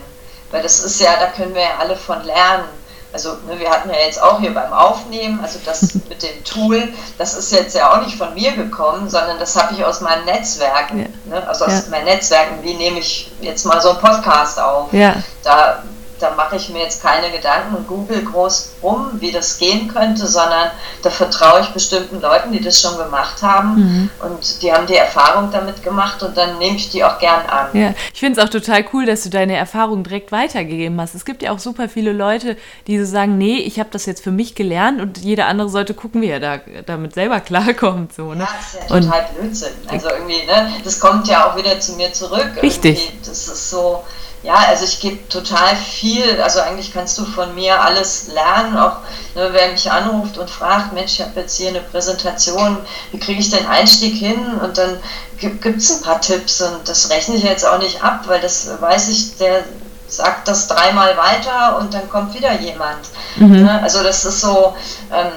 Weil 0.50 0.62
das 0.62 0.80
ist 0.80 1.00
ja, 1.00 1.18
da 1.20 1.26
können 1.26 1.54
wir 1.54 1.62
ja 1.62 1.78
alle 1.78 1.96
von 1.96 2.24
lernen 2.24 2.64
also 3.12 3.30
ne, 3.46 3.58
wir 3.58 3.70
hatten 3.70 3.88
ja 3.90 3.96
jetzt 3.96 4.22
auch 4.22 4.40
hier 4.40 4.52
beim 4.52 4.72
Aufnehmen, 4.72 5.40
also 5.42 5.58
das 5.64 5.94
mit 6.08 6.22
dem 6.22 6.44
Tool, 6.44 6.88
das 7.16 7.34
ist 7.34 7.52
jetzt 7.52 7.74
ja 7.74 7.92
auch 7.92 8.02
nicht 8.04 8.16
von 8.16 8.34
mir 8.34 8.52
gekommen, 8.52 9.08
sondern 9.08 9.38
das 9.38 9.56
habe 9.56 9.74
ich 9.74 9.84
aus 9.84 10.00
meinen 10.00 10.24
Netzwerken, 10.24 11.00
ja. 11.00 11.06
ne, 11.40 11.48
also 11.48 11.64
aus 11.64 11.72
ja. 11.72 11.90
meinen 11.90 12.04
Netzwerken, 12.04 12.62
wie 12.62 12.74
nehme 12.74 12.98
ich 12.98 13.30
jetzt 13.40 13.64
mal 13.64 13.80
so 13.80 13.90
einen 13.90 14.00
Podcast 14.00 14.60
auf. 14.60 14.92
Ja. 14.92 15.16
Da 15.42 15.82
da 16.20 16.34
mache 16.34 16.56
ich 16.56 16.68
mir 16.68 16.82
jetzt 16.82 17.02
keine 17.02 17.30
Gedanken 17.30 17.74
und 17.74 17.88
google 17.88 18.22
groß 18.22 18.70
rum, 18.82 19.12
wie 19.14 19.32
das 19.32 19.58
gehen 19.58 19.88
könnte, 19.88 20.26
sondern 20.26 20.70
da 21.02 21.10
vertraue 21.10 21.60
ich 21.60 21.68
bestimmten 21.68 22.20
Leuten, 22.20 22.52
die 22.52 22.60
das 22.60 22.80
schon 22.80 22.96
gemacht 22.96 23.42
haben 23.42 23.74
mhm. 23.76 24.10
und 24.20 24.62
die 24.62 24.72
haben 24.72 24.86
die 24.86 24.96
Erfahrung 24.96 25.50
damit 25.50 25.82
gemacht 25.82 26.22
und 26.22 26.36
dann 26.36 26.58
nehme 26.58 26.76
ich 26.76 26.90
die 26.90 27.04
auch 27.04 27.18
gern 27.18 27.46
an. 27.46 27.68
Ja, 27.72 27.94
ich 28.12 28.20
finde 28.20 28.40
es 28.40 28.46
auch 28.46 28.50
total 28.50 28.84
cool, 28.92 29.06
dass 29.06 29.22
du 29.22 29.30
deine 29.30 29.56
Erfahrung 29.56 30.04
direkt 30.04 30.32
weitergegeben 30.32 31.00
hast. 31.00 31.14
Es 31.14 31.24
gibt 31.24 31.42
ja 31.42 31.52
auch 31.52 31.58
super 31.58 31.88
viele 31.88 32.12
Leute, 32.12 32.56
die 32.86 32.98
so 32.98 33.04
sagen, 33.04 33.38
nee, 33.38 33.58
ich 33.58 33.78
habe 33.78 33.90
das 33.90 34.06
jetzt 34.06 34.22
für 34.22 34.30
mich 34.30 34.54
gelernt 34.54 35.00
und 35.00 35.18
jeder 35.18 35.46
andere 35.46 35.68
sollte 35.68 35.94
gucken, 35.94 36.22
wie 36.22 36.28
er 36.28 36.40
da, 36.40 36.60
damit 36.86 37.14
selber 37.14 37.40
klarkommt. 37.48 38.14
So, 38.14 38.34
ne? 38.34 38.40
Ja, 38.40 38.48
das 38.56 38.82
ist 38.82 38.90
ja 38.90 38.96
und 38.96 39.02
total 39.04 39.26
Blödsinn. 39.38 39.72
Also 39.88 40.08
irgendwie, 40.10 40.46
ne, 40.46 40.72
das 40.84 41.00
kommt 41.00 41.28
ja 41.28 41.50
auch 41.50 41.56
wieder 41.56 41.78
zu 41.80 41.92
mir 41.92 42.12
zurück. 42.12 42.50
Richtig. 42.62 43.06
Irgendwie, 43.06 43.28
das 43.28 43.48
ist 43.48 43.70
so, 43.70 44.04
ja, 44.42 44.54
also 44.54 44.84
ich 44.84 45.00
gebe 45.00 45.28
total 45.28 45.74
viel, 45.74 46.40
also 46.40 46.60
eigentlich 46.60 46.92
kannst 46.92 47.18
du 47.18 47.24
von 47.24 47.54
mir 47.54 47.80
alles 47.80 48.28
lernen, 48.28 48.78
auch 48.78 48.98
ne, 49.34 49.48
wer 49.52 49.72
mich 49.72 49.90
anruft 49.90 50.38
und 50.38 50.48
fragt, 50.48 50.92
Mensch, 50.92 51.14
ich 51.14 51.20
habe 51.20 51.40
jetzt 51.40 51.56
hier 51.56 51.68
eine 51.68 51.80
Präsentation, 51.80 52.78
wie 53.10 53.18
kriege 53.18 53.40
ich 53.40 53.50
den 53.50 53.66
Einstieg 53.66 54.14
hin? 54.14 54.38
Und 54.62 54.78
dann 54.78 54.98
gibt 55.38 55.64
es 55.64 55.90
ein 55.90 56.02
paar 56.02 56.20
Tipps 56.20 56.60
und 56.60 56.88
das 56.88 57.10
rechne 57.10 57.34
ich 57.34 57.42
jetzt 57.42 57.66
auch 57.66 57.78
nicht 57.78 58.02
ab, 58.02 58.24
weil 58.26 58.40
das 58.40 58.68
weiß 58.80 59.08
ich, 59.08 59.36
der 59.38 59.64
sagt 60.06 60.48
das 60.48 60.68
dreimal 60.68 61.16
weiter 61.16 61.78
und 61.78 61.92
dann 61.92 62.08
kommt 62.08 62.34
wieder 62.34 62.52
jemand. 62.60 62.98
Mhm. 63.36 63.64
Ne? 63.64 63.82
Also 63.82 64.02
das 64.02 64.24
ist 64.24 64.40
so, 64.40 64.74
ähm, 65.12 65.32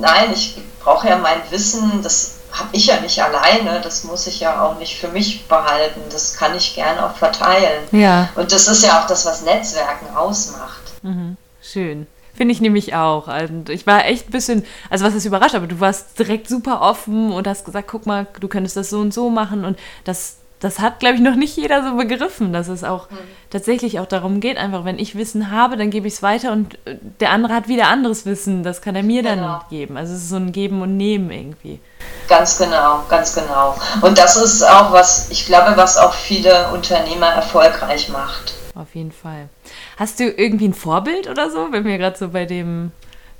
nein, 0.00 0.32
ich 0.32 0.56
brauche 0.82 1.08
ja 1.08 1.16
mein 1.16 1.40
Wissen, 1.50 2.02
das 2.02 2.34
habe 2.54 2.68
ich 2.72 2.86
ja 2.86 3.00
nicht 3.00 3.22
alleine, 3.22 3.80
das 3.80 4.04
muss 4.04 4.26
ich 4.26 4.40
ja 4.40 4.62
auch 4.62 4.78
nicht 4.78 4.96
für 4.96 5.08
mich 5.08 5.46
behalten, 5.48 6.00
das 6.10 6.36
kann 6.36 6.56
ich 6.56 6.74
gerne 6.74 7.04
auch 7.04 7.16
verteilen. 7.16 7.82
Ja. 7.90 8.28
Und 8.36 8.52
das 8.52 8.68
ist 8.68 8.84
ja 8.84 9.02
auch 9.02 9.06
das, 9.06 9.26
was 9.26 9.42
Netzwerken 9.42 10.14
ausmacht. 10.16 10.82
Mhm. 11.02 11.36
Schön. 11.60 12.06
Finde 12.34 12.52
ich 12.52 12.60
nämlich 12.60 12.94
auch. 12.94 13.28
Und 13.28 13.70
ich 13.70 13.86
war 13.86 14.04
echt 14.06 14.28
ein 14.28 14.32
bisschen, 14.32 14.64
also 14.90 15.04
was 15.04 15.14
ist 15.14 15.24
überrascht, 15.24 15.54
aber 15.54 15.66
du 15.66 15.80
warst 15.80 16.18
direkt 16.18 16.48
super 16.48 16.80
offen 16.80 17.32
und 17.32 17.46
hast 17.46 17.64
gesagt, 17.64 17.88
guck 17.88 18.06
mal, 18.06 18.26
du 18.40 18.48
könntest 18.48 18.76
das 18.76 18.90
so 18.90 19.00
und 19.00 19.12
so 19.14 19.30
machen 19.30 19.64
und 19.64 19.78
das 20.04 20.36
das 20.64 20.78
hat, 20.78 20.98
glaube 20.98 21.16
ich, 21.16 21.20
noch 21.20 21.36
nicht 21.36 21.58
jeder 21.58 21.84
so 21.84 21.94
begriffen, 21.94 22.54
dass 22.54 22.68
es 22.68 22.84
auch 22.84 23.10
mhm. 23.10 23.18
tatsächlich 23.50 24.00
auch 24.00 24.06
darum 24.06 24.40
geht, 24.40 24.56
einfach, 24.56 24.86
wenn 24.86 24.98
ich 24.98 25.14
Wissen 25.14 25.50
habe, 25.50 25.76
dann 25.76 25.90
gebe 25.90 26.08
ich 26.08 26.14
es 26.14 26.22
weiter 26.22 26.52
und 26.52 26.76
äh, 26.86 26.96
der 27.20 27.32
andere 27.32 27.52
hat 27.52 27.68
wieder 27.68 27.88
anderes 27.88 28.24
Wissen, 28.24 28.62
das 28.62 28.80
kann 28.80 28.96
er 28.96 29.02
mir 29.02 29.22
genau. 29.22 29.42
dann 29.42 29.60
geben. 29.68 29.98
Also 29.98 30.14
es 30.14 30.20
ist 30.20 30.30
so 30.30 30.36
ein 30.36 30.52
Geben 30.52 30.80
und 30.80 30.96
Nehmen 30.96 31.30
irgendwie. 31.30 31.80
Ganz 32.28 32.56
genau, 32.56 33.02
ganz 33.10 33.34
genau. 33.34 33.76
Und 34.00 34.16
das 34.16 34.36
ist 34.36 34.62
auch 34.62 34.90
was, 34.90 35.30
ich 35.30 35.44
glaube, 35.44 35.76
was 35.76 35.98
auch 35.98 36.14
viele 36.14 36.70
Unternehmer 36.72 37.26
erfolgreich 37.26 38.08
macht. 38.08 38.54
Auf 38.74 38.94
jeden 38.94 39.12
Fall. 39.12 39.50
Hast 39.98 40.18
du 40.18 40.24
irgendwie 40.24 40.68
ein 40.68 40.74
Vorbild 40.74 41.28
oder 41.28 41.50
so, 41.50 41.68
wenn 41.72 41.84
wir 41.84 41.98
gerade 41.98 42.16
so 42.16 42.30
bei 42.30 42.46
dem 42.46 42.90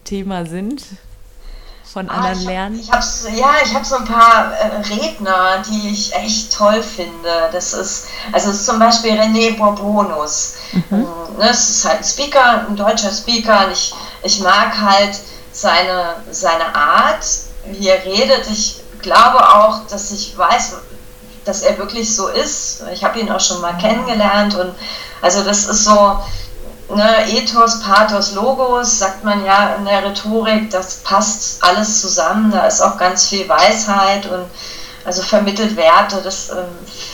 Thema 0.04 0.44
sind? 0.44 0.82
Von 1.94 2.10
ah, 2.10 2.14
anderen 2.14 2.40
ich 2.40 2.44
lernen? 2.44 2.80
ich 2.80 2.90
habe 2.90 3.04
ja, 3.36 3.52
ich 3.64 3.72
habe 3.72 3.84
so 3.84 3.94
ein 3.94 4.04
paar 4.04 4.52
äh, 4.52 4.76
Redner, 4.92 5.62
die 5.70 5.90
ich 5.90 6.12
echt 6.12 6.52
toll 6.52 6.82
finde. 6.82 7.48
Das 7.52 7.72
ist 7.72 8.08
also 8.32 8.50
ist 8.50 8.66
zum 8.66 8.80
Beispiel 8.80 9.12
René 9.12 9.56
Bourbonus. 9.56 10.54
Mhm. 10.72 10.82
Ähm, 10.90 11.06
ne, 11.38 11.46
das 11.46 11.68
ist 11.70 11.84
halt 11.84 11.98
ein 11.98 12.04
Speaker, 12.04 12.66
ein 12.68 12.76
deutscher 12.76 13.12
Speaker. 13.12 13.66
Und 13.66 13.72
ich, 13.72 13.94
ich 14.24 14.40
mag 14.40 14.78
halt 14.78 15.20
seine, 15.52 16.16
seine 16.30 16.74
Art, 16.74 17.24
wie 17.66 17.88
er 17.88 18.04
redet. 18.04 18.50
Ich 18.50 18.80
glaube 19.00 19.38
auch, 19.48 19.86
dass 19.88 20.10
ich 20.10 20.36
weiß, 20.36 20.72
dass 21.44 21.62
er 21.62 21.78
wirklich 21.78 22.14
so 22.14 22.26
ist. 22.26 22.82
Ich 22.92 23.04
habe 23.04 23.20
ihn 23.20 23.30
auch 23.30 23.40
schon 23.40 23.60
mal 23.60 23.74
kennengelernt 23.74 24.56
und 24.56 24.74
also 25.22 25.44
das 25.44 25.66
ist 25.66 25.84
so, 25.84 26.18
ne, 26.88 27.30
Ethos, 27.30 27.80
Pathos, 27.80 28.32
Logos, 28.32 28.98
sagt 28.98 29.24
man 29.24 29.44
ja 29.44 29.74
in 29.74 29.84
der 29.84 30.04
Rhetorik, 30.04 30.70
das 30.70 30.96
passt 30.96 31.62
alles 31.62 32.00
zusammen, 32.00 32.50
da 32.50 32.66
ist 32.66 32.80
auch 32.80 32.98
ganz 32.98 33.28
viel 33.28 33.48
Weisheit 33.48 34.26
und 34.26 34.46
also 35.04 35.22
vermittelt 35.22 35.76
Werte, 35.76 36.22
das 36.22 36.48
ähm, 36.48 36.64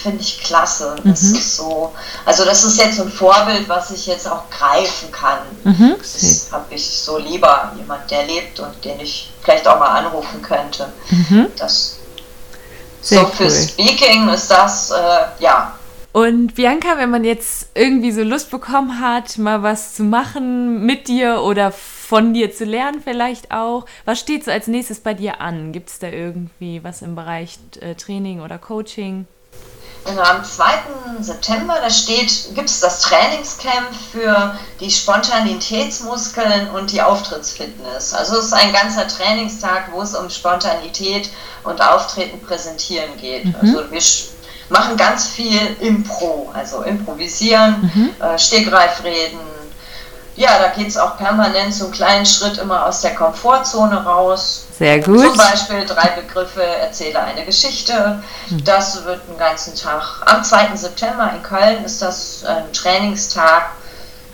finde 0.03 0.21
ich 0.21 0.41
klasse. 0.43 0.95
Das 1.05 1.23
mhm. 1.23 1.35
ist 1.35 1.57
so, 1.57 1.93
also 2.25 2.45
das 2.45 2.63
ist 2.63 2.79
jetzt 2.79 3.01
ein 3.01 3.11
Vorbild, 3.11 3.69
was 3.69 3.91
ich 3.91 4.07
jetzt 4.07 4.29
auch 4.29 4.49
greifen 4.49 5.11
kann. 5.11 5.41
Mhm. 5.65 5.97
Das 5.99 6.49
habe 6.53 6.73
ich 6.73 6.89
so 6.89 7.19
lieber, 7.19 7.73
jemand, 7.77 8.09
der 8.11 8.27
lebt 8.27 8.61
und 8.61 8.85
den 8.85 9.01
ich 9.01 9.33
vielleicht 9.43 9.67
auch 9.67 9.79
mal 9.79 9.89
anrufen 9.89 10.41
könnte. 10.41 10.93
Mhm. 11.11 11.49
Das 11.59 11.97
Sehr 13.01 13.23
so 13.23 13.27
cool. 13.27 13.33
für 13.33 13.51
Speaking 13.51 14.29
ist 14.29 14.51
das, 14.51 14.93
äh, 14.93 15.27
ja, 15.41 15.75
und 16.13 16.55
Bianca, 16.57 16.99
wenn 16.99 17.11
man 17.11 17.25
jetzt 17.25 17.69
irgendwie 17.75 18.11
so 18.11 18.23
Lust 18.23 18.51
bekommen 18.51 19.01
hat, 19.01 19.39
mal 19.39 19.63
was 19.63 19.95
zu 19.95 20.03
machen 20.03 20.85
mit 20.85 21.07
dir 21.07 21.43
oder 21.43 21.71
von 21.71 22.35
dir 22.35 22.53
zu 22.53 22.65
lernen 22.65 23.01
vielleicht 23.03 23.53
auch, 23.53 23.87
was 24.05 24.19
steht 24.19 24.45
so 24.45 24.51
als 24.51 24.67
nächstes 24.67 25.01
bei 25.01 25.15
dir 25.15 25.41
an? 25.41 25.71
Gibt 25.73 25.91
es 25.91 26.01
da 26.01 26.09
irgendwie 26.09 26.83
was 26.83 27.03
im 27.03 27.15
Bereich 27.15 27.59
äh, 27.81 27.95
Training 27.95 28.41
oder 28.41 28.59
Coaching? 28.59 29.27
Genau, 30.05 30.23
am 30.23 30.43
2. 30.43 30.65
September, 31.21 31.77
da 31.81 31.91
steht, 31.91 32.55
gibt 32.55 32.69
es 32.69 32.81
das 32.81 33.03
Trainingscamp 33.03 33.91
für 34.11 34.59
die 34.81 34.91
Spontanitätsmuskeln 34.91 36.71
und 36.71 36.91
die 36.91 37.03
Auftrittsfitness. 37.03 38.15
Also 38.15 38.39
es 38.39 38.47
ist 38.47 38.55
ein 38.55 38.73
ganzer 38.73 39.07
Trainingstag, 39.07 39.93
wo 39.93 40.01
es 40.01 40.15
um 40.15 40.31
Spontanität 40.31 41.31
und 41.65 41.83
Auftreten 41.83 42.41
präsentieren 42.41 43.17
geht. 43.21 43.45
Mhm. 43.45 43.57
Also 43.61 43.91
wir 43.91 44.01
machen 44.71 44.97
ganz 44.97 45.27
viel 45.29 45.77
Impro, 45.81 46.51
also 46.55 46.83
improvisieren, 46.83 47.91
mhm. 47.95 48.11
äh, 48.21 48.39
Stegreifreden. 48.39 49.39
Ja, 50.37 50.59
da 50.59 50.69
geht 50.69 50.89
es 50.89 50.97
auch 50.97 51.19
permanent 51.19 51.75
so 51.75 51.85
einen 51.87 51.93
kleinen 51.93 52.25
Schritt 52.25 52.59
immer 52.59 52.87
aus 52.87 53.03
der 53.03 53.15
Komfortzone 53.15 54.05
raus. 54.05 54.65
Sehr 54.79 55.01
gut. 55.01 55.21
Zum 55.21 55.37
Beispiel 55.37 55.85
drei 55.85 56.09
Begriffe, 56.11 56.65
erzähle 56.65 57.21
eine 57.21 57.45
Geschichte. 57.45 58.23
Mhm. 58.49 58.65
Das 58.65 59.05
wird 59.05 59.21
den 59.29 59.37
ganzen 59.37 59.75
Tag. 59.75 60.23
Am 60.25 60.43
2. 60.43 60.77
September 60.77 61.31
in 61.35 61.43
Köln 61.43 61.85
ist 61.85 62.01
das 62.01 62.45
ein 62.45 62.73
Trainingstag. 62.73 63.73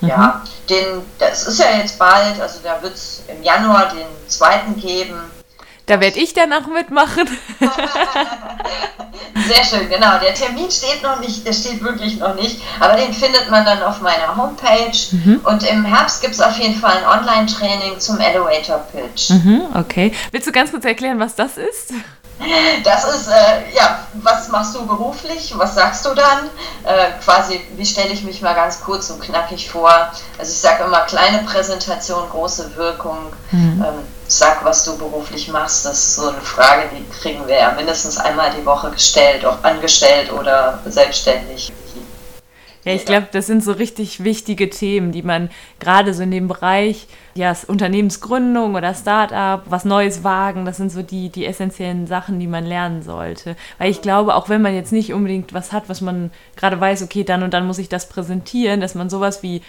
Mhm. 0.01 0.09
Ja, 0.09 0.43
den, 0.69 1.03
das 1.19 1.47
ist 1.47 1.59
ja 1.59 1.79
jetzt 1.79 1.99
bald, 1.99 2.41
also 2.41 2.59
da 2.63 2.81
wird 2.83 2.95
es 2.95 3.23
im 3.29 3.43
Januar 3.43 3.89
den 3.89 4.07
zweiten 4.29 4.79
geben. 4.79 5.19
Da 5.87 6.01
werde 6.01 6.19
ich 6.19 6.35
dann 6.35 6.53
auch 6.53 6.67
mitmachen. 6.67 7.29
Sehr 9.47 9.65
schön, 9.65 9.89
genau. 9.89 10.19
Der 10.19 10.35
Termin 10.35 10.69
steht 10.71 11.03
noch 11.03 11.21
nicht, 11.21 11.47
der 11.47 11.53
steht 11.53 11.83
wirklich 11.83 12.19
noch 12.19 12.35
nicht, 12.35 12.61
aber 12.81 12.97
den 12.97 13.13
findet 13.13 13.49
man 13.51 13.65
dann 13.65 13.83
auf 13.83 14.01
meiner 14.01 14.37
Homepage. 14.37 14.97
Mhm. 15.13 15.41
Und 15.45 15.63
im 15.63 15.85
Herbst 15.85 16.21
gibt 16.23 16.35
es 16.35 16.41
auf 16.41 16.59
jeden 16.59 16.75
Fall 16.75 16.97
ein 16.97 17.21
Online-Training 17.21 18.01
zum 18.01 18.19
Elevator 18.19 18.79
Pitch. 18.93 19.31
Mhm, 19.31 19.69
okay. 19.75 20.13
Willst 20.33 20.49
du 20.49 20.53
ganz 20.53 20.73
kurz 20.73 20.85
erklären, 20.85 21.21
was 21.21 21.37
das 21.37 21.57
ist? 21.57 21.93
Das 22.85 23.05
ist, 23.05 23.29
äh, 23.29 23.75
ja, 23.75 24.01
was 24.15 24.49
machst 24.49 24.75
du 24.75 24.85
beruflich? 24.87 25.55
Was 25.57 25.75
sagst 25.75 26.05
du 26.05 26.15
dann? 26.15 26.51
Äh, 26.85 27.13
quasi, 27.25 27.61
wie 27.77 27.87
stelle 27.87 28.11
ich 28.11 28.25
mich 28.25 28.43
mal 28.43 28.55
ganz 28.55 28.81
kurz 28.81 29.09
und 29.11 29.23
knackig 29.23 29.71
vor? 29.71 29.91
Also 30.39 30.53
ich 30.53 30.59
sage 30.59 30.85
immer, 30.85 31.01
kleine 31.03 31.39
Präsentation, 31.45 32.29
große 32.29 32.77
Wirkung. 32.77 33.33
Mhm. 33.53 33.85
Ähm, 33.87 34.16
sag, 34.29 34.65
was 34.65 34.85
du 34.85 34.97
beruflich 34.99 35.49
machst. 35.49 35.85
Das 35.85 35.99
ist 35.99 36.17
so 36.17 36.29
eine 36.29 36.41
Frage, 36.41 36.89
die 36.93 37.05
kriegen 37.21 37.47
wir 37.47 37.57
ja 37.57 37.73
mindestens 37.73 38.17
einmal 38.19 38.51
die 38.59 38.65
Woche 38.65 38.91
gestellt, 38.91 39.45
ob 39.45 39.65
angestellt 39.65 40.33
oder 40.33 40.81
selbstständig. 40.87 41.73
Ja, 42.87 42.93
ich 42.93 43.05
glaube, 43.05 43.27
das 43.33 43.49
sind 43.49 43.65
so 43.65 43.73
richtig 43.73 44.23
wichtige 44.23 44.71
Themen, 44.71 45.11
die 45.11 45.23
man 45.23 45.51
gerade 45.81 46.15
so 46.15 46.23
in 46.23 46.31
dem 46.31 46.47
Bereich 46.47 47.09
ja, 47.35 47.53
Unternehmensgründung 47.67 48.77
oder 48.77 48.95
Startup, 48.95 49.61
was 49.67 49.85
Neues 49.85 50.23
wagen, 50.23 50.65
das 50.65 50.77
sind 50.77 50.93
so 50.93 51.03
die, 51.03 51.29
die 51.29 51.47
essentiellen 51.47 52.07
Sachen, 52.07 52.39
die 52.39 52.47
man 52.47 52.65
lernen 52.65 53.03
sollte. 53.03 53.57
Weil 53.79 53.91
ich 53.91 54.03
glaube, 54.03 54.37
auch 54.37 54.49
wenn 54.49 54.63
man 54.63 54.73
jetzt 54.73 54.93
nicht 54.93 55.13
unbedingt 55.13 55.53
was 55.53 55.73
hat, 55.73 55.89
was 55.89 56.01
man 56.01 56.31
gerade 56.55 56.81
weiß, 56.81 57.03
okay, 57.03 57.25
dann 57.25 57.43
und 57.43 57.53
dann 57.55 57.67
muss 57.67 57.79
ich 57.79 57.89
das 57.89 58.09
präsentieren, 58.09 58.81
dass 58.81 58.95
man 58.95 59.11
sowas 59.11 59.43
wie 59.43 59.63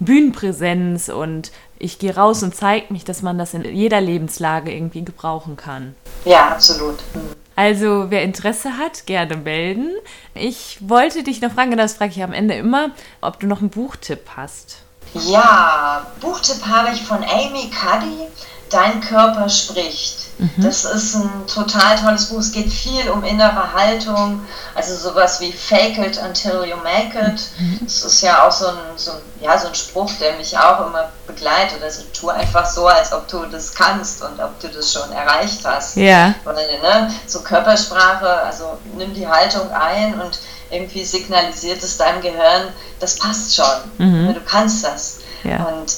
Bühnenpräsenz 0.00 1.08
und 1.08 1.52
ich 1.78 1.98
gehe 1.98 2.14
raus 2.14 2.42
und 2.42 2.54
zeige 2.54 2.92
mich, 2.92 3.04
dass 3.04 3.22
man 3.22 3.38
das 3.38 3.54
in 3.54 3.64
jeder 3.64 4.00
Lebenslage 4.00 4.72
irgendwie 4.72 5.04
gebrauchen 5.04 5.56
kann. 5.56 5.94
Ja, 6.24 6.48
absolut. 6.48 6.96
Mhm. 7.14 7.42
Also 7.54 8.06
wer 8.08 8.22
Interesse 8.22 8.78
hat, 8.78 9.06
gerne 9.06 9.36
melden. 9.36 9.90
Ich 10.34 10.78
wollte 10.80 11.22
dich 11.22 11.40
noch 11.40 11.52
fragen, 11.52 11.76
das 11.76 11.94
frage 11.94 12.12
ich 12.12 12.22
am 12.22 12.32
Ende 12.32 12.54
immer, 12.54 12.90
ob 13.20 13.40
du 13.40 13.46
noch 13.46 13.60
einen 13.60 13.70
Buchtipp 13.70 14.30
hast. 14.36 14.78
Ja, 15.14 16.06
Buchtipp 16.20 16.64
habe 16.66 16.90
ich 16.92 17.02
von 17.02 17.22
Amy 17.22 17.70
Cuddy, 17.70 18.28
Dein 18.72 19.02
Körper 19.02 19.50
spricht. 19.50 20.22
Mhm. 20.38 20.50
Das 20.56 20.84
ist 20.86 21.14
ein 21.14 21.46
total 21.46 21.98
tolles 21.98 22.26
Buch. 22.26 22.38
Es 22.38 22.52
geht 22.52 22.72
viel 22.72 23.10
um 23.10 23.22
innere 23.22 23.74
Haltung, 23.74 24.40
also 24.74 24.96
sowas 24.96 25.40
wie 25.40 25.52
Fake 25.52 25.98
it 25.98 26.18
until 26.18 26.64
you 26.64 26.76
make 26.76 27.18
it. 27.18 27.42
Mhm. 27.58 27.80
Das 27.82 28.02
ist 28.02 28.22
ja 28.22 28.46
auch 28.46 28.50
so 28.50 28.68
ein, 28.68 28.78
so, 28.96 29.12
ja, 29.42 29.58
so 29.58 29.68
ein 29.68 29.74
Spruch, 29.74 30.10
der 30.18 30.36
mich 30.36 30.56
auch 30.56 30.86
immer 30.86 31.10
begleitet. 31.26 31.82
Also 31.82 32.04
tu 32.18 32.30
einfach 32.30 32.64
so, 32.64 32.86
als 32.88 33.12
ob 33.12 33.28
du 33.28 33.44
das 33.44 33.74
kannst 33.74 34.22
und 34.22 34.40
ob 34.40 34.58
du 34.60 34.68
das 34.68 34.90
schon 34.90 35.12
erreicht 35.12 35.60
hast. 35.64 35.96
Ja. 35.96 36.34
Weil, 36.44 36.54
ne, 36.80 37.12
so 37.26 37.42
Körpersprache, 37.42 38.26
also 38.26 38.78
nimm 38.96 39.12
die 39.12 39.28
Haltung 39.28 39.70
ein 39.70 40.18
und 40.18 40.38
irgendwie 40.72 41.04
signalisiert 41.04 41.82
es 41.82 41.98
deinem 41.98 42.22
Gehirn, 42.22 42.68
das 42.98 43.18
passt 43.18 43.54
schon. 43.54 43.66
Mhm. 43.98 44.34
Du 44.34 44.40
kannst 44.40 44.84
das. 44.84 45.18
Ja. 45.44 45.64
Und 45.64 45.92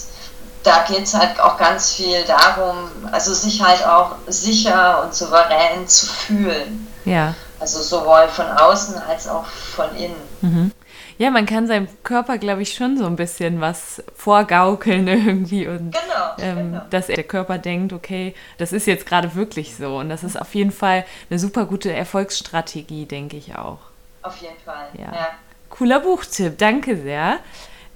da 0.64 0.84
geht 0.88 1.04
es 1.04 1.14
halt 1.14 1.38
auch 1.40 1.56
ganz 1.58 1.92
viel 1.92 2.24
darum, 2.24 2.90
also 3.12 3.32
sich 3.34 3.62
halt 3.62 3.86
auch 3.86 4.16
sicher 4.26 5.02
und 5.04 5.14
souverän 5.14 5.86
zu 5.86 6.06
fühlen. 6.06 6.88
Ja. 7.04 7.34
Also 7.60 7.82
sowohl 7.82 8.28
von 8.28 8.46
außen 8.46 8.96
als 9.08 9.28
auch 9.28 9.44
von 9.46 9.94
innen. 9.94 10.16
Mhm. 10.40 10.72
Ja, 11.16 11.30
man 11.30 11.46
kann 11.46 11.68
seinem 11.68 11.86
Körper, 12.02 12.38
glaube 12.38 12.62
ich, 12.62 12.74
schon 12.74 12.98
so 12.98 13.06
ein 13.06 13.14
bisschen 13.14 13.60
was 13.60 14.02
vorgaukeln 14.16 15.06
irgendwie 15.08 15.68
und 15.68 15.92
genau, 15.92 16.32
ähm, 16.38 16.72
genau. 16.72 16.82
dass 16.90 17.06
der 17.06 17.22
Körper 17.22 17.58
denkt, 17.58 17.92
okay, 17.92 18.34
das 18.58 18.72
ist 18.72 18.86
jetzt 18.86 19.06
gerade 19.06 19.34
wirklich 19.34 19.76
so. 19.76 19.98
Und 19.98 20.08
das 20.08 20.24
ist 20.24 20.40
auf 20.40 20.54
jeden 20.54 20.72
Fall 20.72 21.04
eine 21.30 21.38
super 21.38 21.66
gute 21.66 21.92
Erfolgsstrategie, 21.92 23.06
denke 23.06 23.36
ich 23.36 23.54
auch. 23.54 23.78
Auf 24.24 24.36
jeden 24.38 24.58
Fall. 24.64 24.88
Ja. 24.94 25.12
ja. 25.14 25.28
Cooler 25.68 26.00
Buchtipp, 26.00 26.58
danke 26.58 26.96
sehr. 26.96 27.38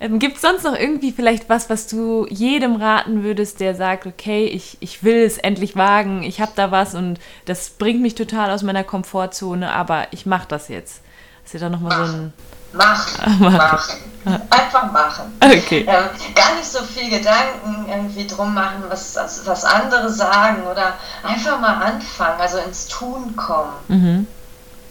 Ähm, 0.00 0.18
Gibt 0.18 0.36
es 0.36 0.42
sonst 0.42 0.62
noch 0.62 0.76
irgendwie 0.76 1.10
vielleicht 1.10 1.48
was, 1.48 1.70
was 1.70 1.86
du 1.86 2.26
jedem 2.28 2.76
raten 2.76 3.24
würdest, 3.24 3.60
der 3.60 3.74
sagt, 3.74 4.06
okay, 4.06 4.44
ich, 4.44 4.76
ich 4.80 5.02
will 5.02 5.24
es 5.24 5.38
endlich 5.38 5.74
wagen, 5.74 6.22
ich 6.22 6.40
habe 6.40 6.52
da 6.54 6.70
was 6.70 6.94
und 6.94 7.18
das 7.46 7.70
bringt 7.70 8.00
mich 8.00 8.14
total 8.14 8.50
aus 8.50 8.62
meiner 8.62 8.84
Komfortzone, 8.84 9.72
aber 9.72 10.06
ich 10.12 10.26
mache 10.26 10.46
das 10.46 10.68
jetzt. 10.68 11.02
Ist 11.44 11.54
ja 11.54 11.60
da 11.60 11.68
nochmal 11.68 12.06
so 12.06 12.12
ein... 12.12 12.32
Machen, 12.74 13.40
machen. 13.40 13.56
machen. 13.56 14.42
Einfach 14.50 14.92
machen. 14.92 15.38
Okay. 15.42 15.86
Ähm, 15.88 16.34
gar 16.34 16.54
nicht 16.56 16.70
so 16.70 16.82
viel 16.82 17.08
Gedanken 17.08 17.86
irgendwie 17.88 18.26
drum 18.26 18.52
machen, 18.52 18.84
was, 18.88 19.16
was 19.16 19.64
andere 19.64 20.10
sagen 20.10 20.64
oder 20.64 20.92
einfach 21.22 21.58
mal 21.58 21.82
anfangen, 21.82 22.38
also 22.38 22.58
ins 22.58 22.86
Tun 22.88 23.34
kommen. 23.34 23.72
Mhm. 23.88 24.26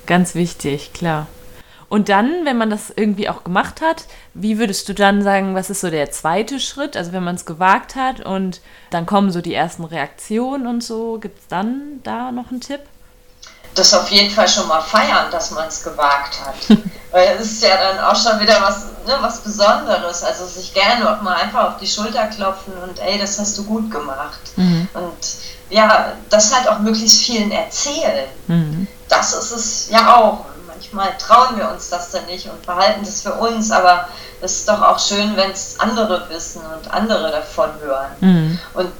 Ganz 0.08 0.36
wichtig, 0.36 0.93
klar. 0.93 1.28
Und 1.89 2.10
dann, 2.10 2.43
wenn 2.43 2.58
man 2.58 2.70
das 2.70 2.91
irgendwie 2.93 3.30
auch 3.30 3.43
gemacht 3.43 3.80
hat, 3.82 4.06
wie 4.34 4.58
würdest 4.58 4.89
du 4.89 4.93
dann 4.93 5.22
sagen, 5.22 5.56
was 5.56 5.70
ist 5.70 5.82
so 5.82 5.89
der 5.89 6.12
zweite 6.12 6.60
Schritt? 6.60 6.98
Also 6.98 7.13
wenn 7.13 7.24
man 7.24 7.36
es 7.36 7.46
gewagt 7.46 7.96
hat 7.96 8.20
und 8.20 8.60
dann 8.89 9.06
kommen 9.06 9.32
so 9.32 9.39
die 9.39 9.54
ersten 9.54 9.86
Reaktionen 9.86 10.67
und 10.67 10.84
so, 10.84 11.17
gibt 11.20 11.39
es 11.39 11.48
dann 11.48 12.02
da 12.04 12.32
noch 12.32 12.52
einen 12.52 12.60
Tipp? 12.60 12.82
Das 13.74 13.93
auf 13.93 14.10
jeden 14.10 14.34
Fall 14.34 14.48
schon 14.50 14.67
mal 14.67 14.82
feiern, 14.82 15.28
dass 15.32 15.52
man 15.52 15.67
es 15.67 15.84
gewagt 15.84 16.39
hat. 16.43 16.56
Weil 17.12 17.38
es 17.39 17.52
ist 17.52 17.63
ja 17.63 17.78
dann 17.78 18.00
auch 18.00 18.15
schon 18.15 18.39
wieder 18.39 18.60
was, 18.62 18.86
ne, 19.06 19.15
was 19.22 19.39
Besonderes. 19.41 20.24
Also 20.24 20.46
sich 20.46 20.74
gerne 20.74 21.10
auch 21.10 21.22
mal 21.22 21.36
einfach 21.36 21.70
auf 21.70 21.78
die 21.78 21.88
Schulter 21.88 22.26
klopfen 22.28 22.74
und 22.84 23.00
ey, 23.00 23.17
das 23.17 23.39
hast 23.39 23.58
du 23.58 23.63
gut 23.63 23.89
gemacht. 23.91 24.39
Mhm. 24.58 24.89
Und 24.93 25.17
ja, 25.70 26.13
das 26.30 26.54
halt 26.54 26.67
auch 26.67 26.80
möglichst 26.80 27.24
vielen 27.24 27.52
erzählen. 27.52 28.28
Mhm. 28.48 28.88
Das 29.10 29.34
ist 29.34 29.52
es 29.52 29.89
ja 29.89 30.15
auch 30.15 30.46
manchmal 30.78 31.17
trauen 31.17 31.58
wir 31.58 31.70
uns 31.70 31.89
das 31.89 32.12
dann 32.12 32.26
nicht 32.28 32.48
und 32.48 32.65
behalten 32.65 33.02
das 33.04 33.22
für 33.22 33.34
uns, 33.34 33.72
aber 33.72 34.08
es 34.41 34.58
ist 34.58 34.70
doch 34.70 34.82
auch 34.82 35.00
schön, 35.00 35.36
wenn 35.36 35.52
es 35.52 35.80
andere 35.80 36.28
wissen 36.30 36.62
und 36.62 36.91
andere 36.91 37.32
davon 37.32 37.70
hören. 37.82 38.12
Mhm. 38.22 38.60
Und 38.74 38.91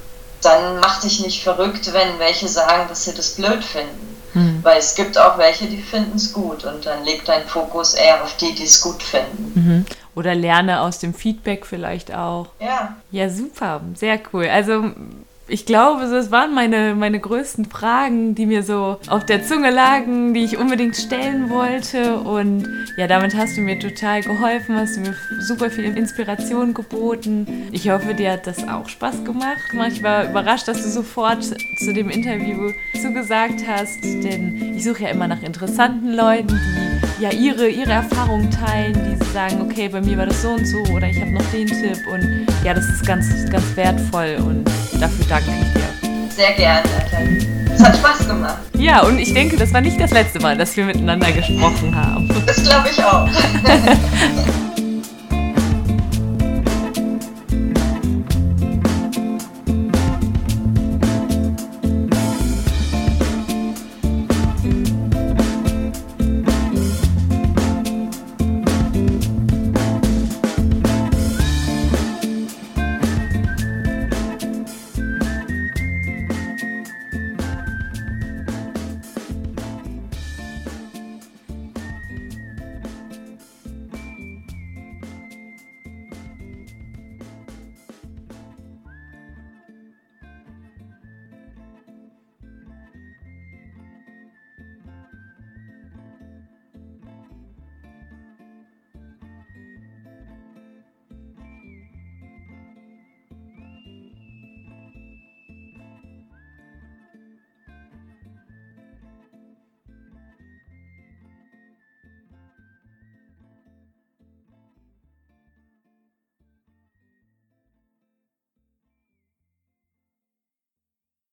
dann 0.42 0.80
mach 0.80 1.00
dich 1.00 1.20
nicht 1.20 1.42
verrückt, 1.42 1.92
wenn 1.92 2.18
welche 2.18 2.48
sagen, 2.48 2.88
dass 2.88 3.04
sie 3.04 3.14
das 3.14 3.34
blöd 3.34 3.62
finden. 3.62 4.16
Mhm. 4.34 4.60
Weil 4.62 4.78
es 4.78 4.94
gibt 4.94 5.16
auch 5.18 5.38
welche, 5.38 5.66
die 5.66 5.80
finden 5.80 6.16
es 6.16 6.32
gut 6.32 6.64
und 6.64 6.84
dann 6.84 7.04
legt 7.04 7.28
dein 7.28 7.46
Fokus 7.46 7.94
eher 7.94 8.22
auf 8.22 8.36
die, 8.36 8.54
die 8.54 8.64
es 8.64 8.80
gut 8.80 9.02
finden. 9.02 9.52
Mhm. 9.54 9.86
Oder 10.14 10.34
lerne 10.34 10.80
aus 10.80 10.98
dem 10.98 11.14
Feedback 11.14 11.64
vielleicht 11.64 12.12
auch. 12.12 12.48
Ja. 12.58 12.96
Ja, 13.10 13.30
super, 13.30 13.80
sehr 13.94 14.20
cool. 14.32 14.48
Also 14.48 14.90
ich 15.48 15.64
glaube, 15.64 16.08
das 16.08 16.30
waren 16.30 16.54
meine, 16.54 16.94
meine 16.94 17.18
größten 17.18 17.64
Fragen, 17.64 18.34
die 18.34 18.46
mir 18.46 18.62
so 18.62 18.98
auf 19.08 19.24
der 19.24 19.42
Zunge 19.44 19.70
lagen, 19.70 20.34
die 20.34 20.44
ich 20.44 20.58
unbedingt 20.58 20.96
stellen 20.96 21.48
wollte. 21.48 22.18
Und 22.18 22.68
ja, 22.96 23.06
damit 23.06 23.34
hast 23.34 23.56
du 23.56 23.62
mir 23.62 23.78
total 23.78 24.22
geholfen, 24.22 24.76
hast 24.76 24.96
du 24.96 25.00
mir 25.00 25.14
super 25.40 25.70
viel 25.70 25.96
Inspiration 25.96 26.74
geboten. 26.74 27.46
Ich 27.72 27.90
hoffe, 27.90 28.14
dir 28.14 28.32
hat 28.32 28.46
das 28.46 28.66
auch 28.68 28.88
Spaß 28.88 29.24
gemacht. 29.24 29.72
Ich 29.90 30.02
war 30.02 30.28
überrascht, 30.28 30.68
dass 30.68 30.82
du 30.82 30.90
sofort 30.90 31.42
zu 31.44 31.94
dem 31.94 32.10
Interview 32.10 32.72
zugesagt 33.00 33.62
hast, 33.66 34.04
denn 34.04 34.74
ich 34.76 34.84
suche 34.84 35.04
ja 35.04 35.08
immer 35.08 35.28
nach 35.28 35.42
interessanten 35.42 36.12
Leuten, 36.12 36.48
die 36.48 36.97
ja 37.20 37.30
ihre, 37.30 37.68
ihre 37.68 37.92
Erfahrungen 37.92 38.50
teilen, 38.50 38.94
die 38.94 39.24
sagen, 39.32 39.60
okay, 39.60 39.88
bei 39.88 40.00
mir 40.00 40.18
war 40.18 40.26
das 40.26 40.42
so 40.42 40.50
und 40.50 40.66
so 40.66 40.78
oder 40.92 41.08
ich 41.08 41.20
habe 41.20 41.30
noch 41.32 41.44
den 41.52 41.66
Tipp. 41.66 42.06
Und 42.06 42.46
ja, 42.64 42.74
das 42.74 42.84
ist 42.88 43.06
ganz, 43.06 43.26
ganz 43.50 43.64
wertvoll 43.74 44.36
und 44.44 44.64
dafür 45.00 45.24
danke 45.28 45.50
ich 45.50 45.72
dir. 45.72 46.30
Sehr 46.30 46.52
gerne, 46.52 46.88
Nathalie. 46.96 47.46
Es 47.74 47.82
hat 47.82 47.96
Spaß 47.96 48.28
gemacht. 48.28 48.58
Ja, 48.74 49.02
und 49.02 49.18
ich 49.18 49.32
denke, 49.32 49.56
das 49.56 49.72
war 49.72 49.80
nicht 49.80 50.00
das 50.00 50.12
letzte 50.12 50.40
Mal, 50.40 50.56
dass 50.56 50.76
wir 50.76 50.84
miteinander 50.84 51.30
gesprochen 51.32 51.94
haben. 51.94 52.28
Das 52.46 52.62
glaube 52.62 52.88
ich 52.90 53.04
auch. 53.04 53.28